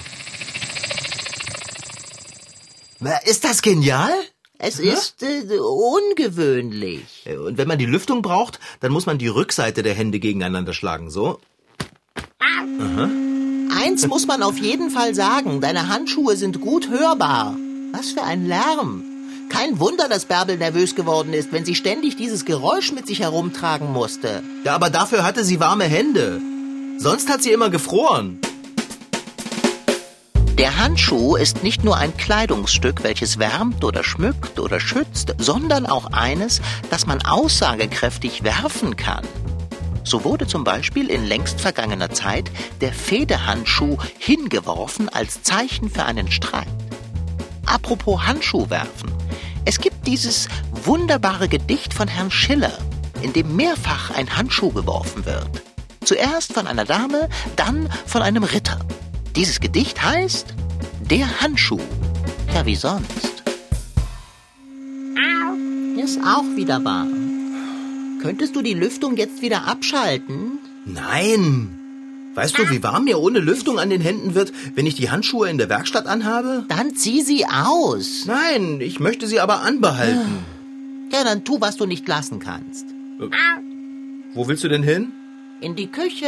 Ist 3.25 3.43
das 3.43 3.61
genial? 3.61 4.11
Es 4.59 4.79
ist 4.79 5.21
äh, 5.21 5.59
ungewöhnlich. 5.59 7.25
Und 7.45 7.57
wenn 7.57 7.67
man 7.67 7.77
die 7.77 7.85
Lüftung 7.85 8.23
braucht, 8.23 8.59
dann 8.79 8.91
muss 8.91 9.05
man 9.05 9.19
die 9.19 9.27
Rückseite 9.27 9.83
der 9.83 9.93
Hände 9.93 10.19
gegeneinander 10.19 10.73
schlagen. 10.73 11.11
So. 11.11 11.39
Eins 13.79 14.07
muss 14.07 14.25
man 14.25 14.41
auf 14.41 14.57
jeden 14.57 14.89
Fall 14.89 15.13
sagen, 15.13 15.61
deine 15.61 15.89
Handschuhe 15.89 16.35
sind 16.35 16.59
gut 16.59 16.89
hörbar. 16.89 17.55
Was 17.91 18.11
für 18.11 18.23
ein 18.23 18.47
Lärm. 18.47 19.03
Kein 19.49 19.79
Wunder, 19.79 20.09
dass 20.09 20.25
Bärbel 20.25 20.57
nervös 20.57 20.95
geworden 20.95 21.33
ist, 21.33 21.51
wenn 21.51 21.63
sie 21.63 21.75
ständig 21.75 22.17
dieses 22.17 22.43
Geräusch 22.43 22.91
mit 22.91 23.07
sich 23.07 23.21
herumtragen 23.21 23.93
musste. 23.93 24.41
Ja, 24.63 24.73
aber 24.75 24.89
dafür 24.89 25.23
hatte 25.23 25.45
sie 25.45 25.59
warme 25.59 25.85
Hände. 25.85 26.41
Sonst 26.97 27.29
hat 27.29 27.43
sie 27.43 27.51
immer 27.51 27.69
gefroren. 27.69 28.39
Der 30.57 30.79
Handschuh 30.79 31.35
ist 31.35 31.61
nicht 31.61 31.83
nur 31.83 31.97
ein 31.97 32.17
Kleidungsstück, 32.17 33.03
welches 33.03 33.37
wärmt 33.37 33.83
oder 33.83 34.03
schmückt 34.03 34.59
oder 34.59 34.79
schützt, 34.79 35.35
sondern 35.37 35.85
auch 35.85 36.07
eines, 36.13 36.61
das 36.89 37.05
man 37.05 37.21
aussagekräftig 37.21 38.43
werfen 38.43 38.95
kann. 38.95 39.23
So 40.03 40.23
wurde 40.23 40.47
zum 40.47 40.63
Beispiel 40.63 41.11
in 41.11 41.25
längst 41.25 41.61
vergangener 41.61 42.09
Zeit 42.09 42.49
der 42.81 42.91
Federhandschuh 42.91 43.97
hingeworfen 44.17 45.09
als 45.09 45.43
Zeichen 45.43 45.91
für 45.91 46.05
einen 46.05 46.31
Streit. 46.31 46.67
Apropos 47.67 48.25
Handschuh 48.25 48.67
werfen. 48.71 49.11
Es 49.63 49.79
gibt 49.79 50.07
dieses 50.07 50.47
wunderbare 50.71 51.49
Gedicht 51.49 51.93
von 51.93 52.07
Herrn 52.07 52.31
Schiller, 52.31 52.75
in 53.21 53.31
dem 53.31 53.55
mehrfach 53.55 54.09
ein 54.09 54.35
Handschuh 54.35 54.71
geworfen 54.71 55.23
wird. 55.27 55.61
Zuerst 56.03 56.53
von 56.53 56.65
einer 56.65 56.85
Dame, 56.85 57.29
dann 57.55 57.89
von 58.07 58.23
einem 58.23 58.43
Ritter. 58.43 58.79
Dieses 59.37 59.59
Gedicht 59.59 60.03
heißt 60.03 60.55
Der 61.11 61.41
Handschuh. 61.41 61.79
Ja, 62.55 62.65
wie 62.65 62.75
sonst? 62.75 63.43
Ist 66.03 66.19
auch 66.23 66.55
wieder 66.55 66.83
wahr. 66.83 67.05
Könntest 68.19 68.55
du 68.55 68.63
die 68.63 68.73
Lüftung 68.73 69.15
jetzt 69.15 69.43
wieder 69.43 69.67
abschalten? 69.67 70.57
Nein. 70.85 72.31
Weißt 72.33 72.57
du, 72.57 72.67
wie 72.71 72.81
warm 72.81 73.03
mir 73.03 73.19
ohne 73.19 73.37
Lüftung 73.37 73.77
an 73.77 73.91
den 73.91 74.01
Händen 74.01 74.33
wird, 74.33 74.53
wenn 74.73 74.87
ich 74.87 74.95
die 74.95 75.11
Handschuhe 75.11 75.47
in 75.49 75.59
der 75.59 75.69
Werkstatt 75.69 76.07
anhabe? 76.07 76.65
Dann 76.67 76.95
zieh 76.95 77.21
sie 77.21 77.45
aus. 77.45 78.25
Nein, 78.25 78.81
ich 78.81 78.99
möchte 78.99 79.27
sie 79.27 79.39
aber 79.39 79.61
anbehalten. 79.61 80.45
Ja, 81.13 81.23
dann 81.23 81.43
tu, 81.43 81.61
was 81.61 81.77
du 81.77 81.85
nicht 81.85 82.07
lassen 82.07 82.39
kannst. 82.39 82.87
Wo 84.33 84.47
willst 84.47 84.63
du 84.63 84.67
denn 84.67 84.81
hin? 84.81 85.11
In 85.61 85.75
die 85.75 85.87
Küche. 85.87 86.27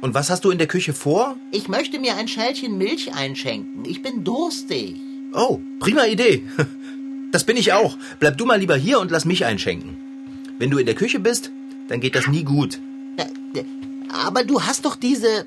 Und 0.00 0.14
was 0.14 0.30
hast 0.30 0.44
du 0.44 0.50
in 0.50 0.58
der 0.58 0.66
Küche 0.66 0.92
vor? 0.92 1.36
Ich 1.50 1.68
möchte 1.68 1.98
mir 1.98 2.16
ein 2.16 2.28
Schälchen 2.28 2.78
Milch 2.78 3.14
einschenken. 3.14 3.84
Ich 3.86 4.02
bin 4.02 4.24
durstig. 4.24 4.96
Oh, 5.32 5.60
prima 5.80 6.04
Idee. 6.06 6.44
Das 7.32 7.42
bin 7.42 7.56
ich 7.56 7.72
auch. 7.72 7.98
Bleib 8.20 8.38
du 8.38 8.44
mal 8.44 8.60
lieber 8.60 8.76
hier 8.76 9.00
und 9.00 9.10
lass 9.10 9.24
mich 9.24 9.44
einschenken. 9.44 9.96
Wenn 10.60 10.70
du 10.70 10.78
in 10.78 10.86
der 10.86 10.94
Küche 10.94 11.18
bist, 11.18 11.50
dann 11.88 11.98
geht 11.98 12.14
das 12.14 12.28
nie 12.28 12.44
gut. 12.44 12.78
Aber 14.08 14.44
du 14.44 14.62
hast 14.62 14.84
doch 14.84 14.94
diese... 14.94 15.44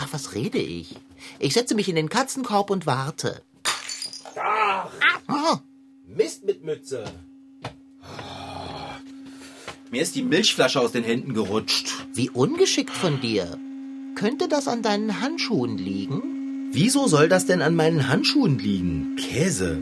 Ach, 0.00 0.08
was 0.10 0.34
rede 0.34 0.58
ich? 0.58 0.96
Ich 1.38 1.52
setze 1.54 1.76
mich 1.76 1.88
in 1.88 1.94
den 1.94 2.08
Katzenkorb 2.08 2.70
und 2.70 2.84
warte. 2.84 3.42
Oh, 5.28 5.58
Mist 6.08 6.44
mit 6.44 6.64
Mütze. 6.64 7.04
Mir 9.92 10.02
ist 10.02 10.14
die 10.14 10.22
Milchflasche 10.22 10.80
aus 10.80 10.92
den 10.92 11.02
Händen 11.02 11.34
gerutscht. 11.34 12.06
wie 12.14 12.30
ungeschickt 12.30 12.94
von 12.94 13.20
dir. 13.20 13.58
Könnte 14.14 14.46
das 14.46 14.68
an 14.68 14.82
deinen 14.82 15.20
Handschuhen 15.20 15.78
liegen? 15.78 16.68
Wieso 16.70 17.08
soll 17.08 17.28
das 17.28 17.46
denn 17.46 17.60
an 17.60 17.74
meinen 17.74 18.08
Handschuhen 18.08 18.58
liegen? 18.60 19.16
Käse. 19.16 19.80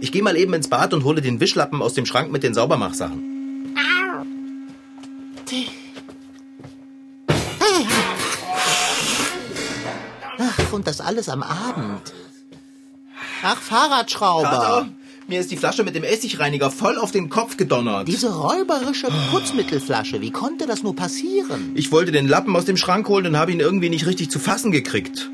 Ich 0.00 0.12
gehe 0.12 0.22
mal 0.22 0.36
eben 0.36 0.54
ins 0.54 0.68
Bad 0.68 0.94
und 0.94 1.02
hole 1.02 1.20
den 1.20 1.40
Wischlappen 1.40 1.82
aus 1.82 1.94
dem 1.94 2.06
Schrank 2.06 2.30
mit 2.30 2.44
den 2.44 2.54
Saubermachsachen. 2.54 3.74
Ach, 10.38 10.72
und 10.72 10.86
das 10.86 11.00
alles 11.00 11.28
am 11.28 11.42
Abend. 11.42 12.14
Ach, 13.42 13.60
Fahrradschrauber. 13.60 14.48
Kater, 14.48 14.88
mir 15.28 15.40
ist 15.40 15.50
die 15.50 15.56
Flasche 15.56 15.84
mit 15.84 15.94
dem 15.94 16.04
Essigreiniger 16.04 16.70
voll 16.70 16.96
auf 16.96 17.10
den 17.10 17.28
Kopf 17.28 17.56
gedonnert. 17.56 18.08
Diese 18.08 18.34
räuberische 18.34 19.08
Putzmittelflasche, 19.30 20.20
wie 20.20 20.30
konnte 20.30 20.66
das 20.66 20.82
nur 20.82 20.96
passieren? 20.96 21.72
Ich 21.74 21.92
wollte 21.92 22.12
den 22.12 22.26
Lappen 22.26 22.56
aus 22.56 22.64
dem 22.64 22.76
Schrank 22.76 23.08
holen 23.08 23.26
und 23.26 23.36
habe 23.36 23.52
ihn 23.52 23.60
irgendwie 23.60 23.90
nicht 23.90 24.06
richtig 24.06 24.30
zu 24.30 24.38
fassen 24.38 24.72
gekriegt. 24.72 25.30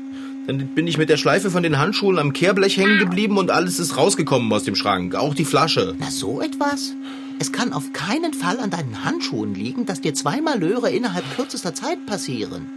Dann 0.47 0.67
bin 0.67 0.85
ich 0.85 0.97
mit 0.97 1.09
der 1.09 1.17
Schleife 1.17 1.49
von 1.49 1.63
den 1.63 1.79
Handschuhen 1.79 2.19
am 2.19 2.33
Kehrblech 2.33 2.77
hängen 2.77 2.99
geblieben 2.99 3.37
und 3.37 3.49
alles 3.49 3.79
ist 3.79 3.97
rausgekommen 3.97 4.51
aus 4.51 4.63
dem 4.63 4.75
Schrank, 4.75 5.15
auch 5.15 5.33
die 5.33 5.45
Flasche. 5.45 5.95
Na, 5.97 6.11
so 6.11 6.41
etwas? 6.41 6.93
Es 7.39 7.51
kann 7.51 7.73
auf 7.73 7.93
keinen 7.93 8.33
Fall 8.33 8.59
an 8.59 8.69
deinen 8.69 9.03
Handschuhen 9.03 9.55
liegen, 9.55 9.85
dass 9.85 10.01
dir 10.01 10.13
zwei 10.13 10.41
Malheure 10.41 10.91
innerhalb 10.91 11.25
kürzester 11.35 11.73
Zeit 11.73 12.05
passieren. 12.05 12.67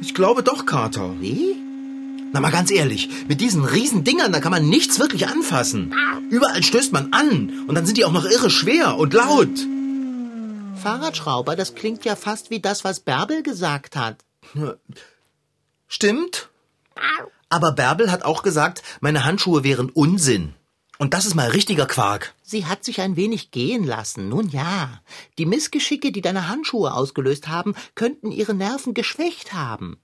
Ich 0.00 0.14
glaube 0.14 0.42
doch, 0.42 0.66
Kater. 0.66 1.14
Wie? 1.20 1.56
Na 2.34 2.40
mal 2.40 2.50
ganz 2.50 2.72
ehrlich, 2.72 3.08
mit 3.28 3.40
diesen 3.40 3.64
riesen 3.64 4.02
Dingern, 4.02 4.32
da 4.32 4.40
kann 4.40 4.50
man 4.50 4.68
nichts 4.68 4.98
wirklich 4.98 5.28
anfassen. 5.28 5.94
Überall 6.30 6.64
stößt 6.64 6.92
man 6.92 7.12
an 7.12 7.64
und 7.68 7.76
dann 7.76 7.86
sind 7.86 7.96
die 7.96 8.04
auch 8.04 8.10
noch 8.10 8.24
irre 8.24 8.50
schwer 8.50 8.96
und 8.96 9.14
laut. 9.14 9.56
Fahrradschrauber, 10.82 11.54
das 11.54 11.76
klingt 11.76 12.04
ja 12.04 12.16
fast 12.16 12.50
wie 12.50 12.58
das, 12.58 12.82
was 12.82 12.98
Bärbel 12.98 13.44
gesagt 13.44 13.94
hat. 13.94 14.24
Stimmt. 15.86 16.48
Aber 17.50 17.70
Bärbel 17.70 18.10
hat 18.10 18.24
auch 18.24 18.42
gesagt, 18.42 18.82
meine 19.00 19.24
Handschuhe 19.24 19.62
wären 19.62 19.88
Unsinn. 19.88 20.54
Und 20.98 21.14
das 21.14 21.26
ist 21.26 21.36
mal 21.36 21.50
richtiger 21.50 21.86
Quark. 21.86 22.34
Sie 22.42 22.66
hat 22.66 22.84
sich 22.84 23.00
ein 23.00 23.14
wenig 23.14 23.52
gehen 23.52 23.84
lassen. 23.84 24.28
Nun 24.28 24.48
ja, 24.48 25.00
die 25.38 25.46
Missgeschicke, 25.46 26.10
die 26.10 26.20
deine 26.20 26.48
Handschuhe 26.48 26.94
ausgelöst 26.94 27.46
haben, 27.46 27.76
könnten 27.94 28.32
ihre 28.32 28.54
Nerven 28.54 28.92
geschwächt 28.92 29.52
haben. 29.52 29.98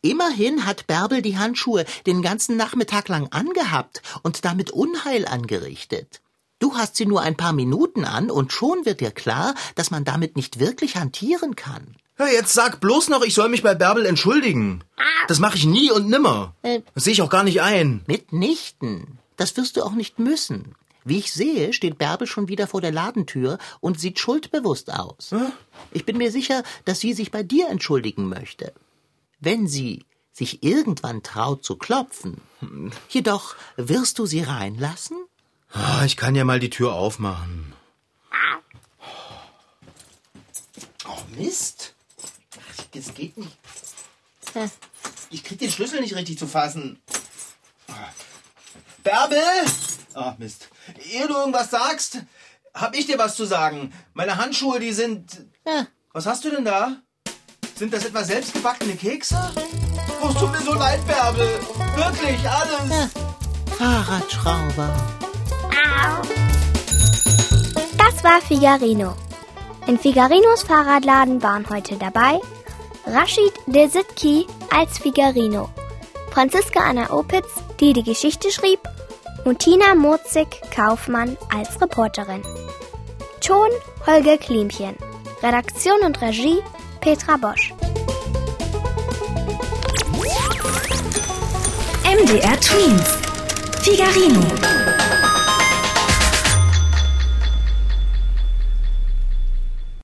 Immerhin 0.00 0.64
hat 0.64 0.86
Bärbel 0.86 1.22
die 1.22 1.38
Handschuhe 1.38 1.84
den 2.06 2.22
ganzen 2.22 2.56
Nachmittag 2.56 3.08
lang 3.08 3.28
angehabt 3.32 4.00
und 4.22 4.44
damit 4.44 4.70
Unheil 4.70 5.26
angerichtet. 5.26 6.20
Du 6.60 6.76
hast 6.76 6.96
sie 6.96 7.06
nur 7.06 7.22
ein 7.22 7.36
paar 7.36 7.52
Minuten 7.52 8.04
an 8.04 8.30
und 8.30 8.52
schon 8.52 8.84
wird 8.84 9.00
dir 9.00 9.10
klar, 9.10 9.54
dass 9.74 9.90
man 9.90 10.04
damit 10.04 10.36
nicht 10.36 10.60
wirklich 10.60 10.96
hantieren 10.96 11.56
kann. 11.56 11.96
Ja, 12.18 12.26
jetzt 12.26 12.52
sag 12.52 12.80
bloß 12.80 13.08
noch, 13.08 13.22
ich 13.22 13.34
soll 13.34 13.48
mich 13.48 13.62
bei 13.62 13.74
Bärbel 13.74 14.06
entschuldigen. 14.06 14.82
Das 15.28 15.38
mache 15.38 15.56
ich 15.56 15.66
nie 15.66 15.90
und 15.90 16.08
nimmer. 16.08 16.54
Äh. 16.62 16.80
Das 16.94 17.04
sehe 17.04 17.12
ich 17.12 17.22
auch 17.22 17.30
gar 17.30 17.44
nicht 17.44 17.60
ein. 17.60 18.02
Mitnichten. 18.06 19.18
Das 19.36 19.56
wirst 19.56 19.76
du 19.76 19.82
auch 19.82 19.92
nicht 19.92 20.18
müssen. 20.18 20.74
Wie 21.04 21.18
ich 21.18 21.32
sehe, 21.32 21.72
steht 21.72 21.96
Bärbel 21.96 22.26
schon 22.26 22.48
wieder 22.48 22.66
vor 22.66 22.80
der 22.80 22.92
Ladentür 22.92 23.58
und 23.80 23.98
sieht 23.98 24.18
schuldbewusst 24.18 24.92
aus. 24.92 25.32
Ich 25.92 26.04
bin 26.04 26.18
mir 26.18 26.32
sicher, 26.32 26.62
dass 26.84 27.00
sie 27.00 27.14
sich 27.14 27.30
bei 27.30 27.42
dir 27.42 27.68
entschuldigen 27.68 28.28
möchte. 28.28 28.72
Wenn 29.40 29.66
sie 29.68 30.04
sich 30.32 30.62
irgendwann 30.62 31.22
traut 31.22 31.64
zu 31.64 31.76
klopfen. 31.76 32.40
Jedoch 33.08 33.56
wirst 33.76 34.18
du 34.18 34.26
sie 34.26 34.42
reinlassen? 34.42 35.16
Ah, 35.72 36.04
Ich 36.04 36.16
kann 36.16 36.34
ja 36.34 36.44
mal 36.44 36.60
die 36.60 36.70
Tür 36.70 36.92
aufmachen. 36.94 37.72
Oh, 41.06 41.18
Mist. 41.36 41.94
Das 42.92 43.14
geht 43.14 43.36
nicht. 43.36 43.56
Ich 45.30 45.44
krieg 45.44 45.58
den 45.58 45.70
Schlüssel 45.70 46.00
nicht 46.00 46.14
richtig 46.16 46.38
zu 46.38 46.46
fassen. 46.46 47.00
Bärbel! 49.02 49.38
Ach, 50.14 50.36
Mist. 50.38 50.68
Ehe 51.10 51.26
du 51.28 51.34
irgendwas 51.34 51.70
sagst, 51.70 52.18
hab 52.74 52.96
ich 52.96 53.06
dir 53.06 53.18
was 53.18 53.36
zu 53.36 53.44
sagen. 53.44 53.92
Meine 54.14 54.36
Handschuhe, 54.36 54.80
die 54.80 54.92
sind... 54.92 55.46
Ja. 55.66 55.86
Was 56.12 56.26
hast 56.26 56.44
du 56.44 56.50
denn 56.50 56.64
da? 56.64 57.02
Sind 57.78 57.94
das 57.94 58.06
etwa 58.06 58.24
selbstgebackene 58.24 58.96
Kekse? 58.96 59.38
Oh, 60.20 60.30
es 60.30 60.34
tut 60.34 60.50
mir 60.50 60.62
so 60.62 60.74
leid, 60.74 60.98
Bärbel. 61.06 61.60
Wirklich, 61.94 62.50
alles. 62.50 63.10
Fahrradschrauber. 63.78 64.88
Das 67.96 68.24
war 68.24 68.40
Figarino. 68.40 69.14
In 69.86 69.96
Figarinos 69.96 70.64
Fahrradladen 70.64 71.40
waren 71.40 71.70
heute 71.70 71.94
dabei 71.94 72.40
Rashid 73.06 73.52
Desitki 73.66 74.48
als 74.74 74.98
Figarino, 74.98 75.70
Franziska 76.32 76.80
Anna 76.80 77.12
Opitz, 77.12 77.46
die 77.78 77.92
die 77.92 78.02
Geschichte 78.02 78.50
schrieb, 78.50 78.80
und 79.44 79.60
Tina 79.60 79.94
Murzig-Kaufmann 79.94 81.38
als 81.54 81.80
Reporterin. 81.80 82.42
Ton 83.40 83.70
Holger 84.04 84.36
Klimchen. 84.36 84.96
Redaktion 85.44 86.00
und 86.00 86.20
Regie 86.20 86.60
Petra 87.00 87.36
Bosch. 87.36 87.72
MDR 92.04 92.58
Twins. 92.60 93.08
Figarino. 93.82 94.77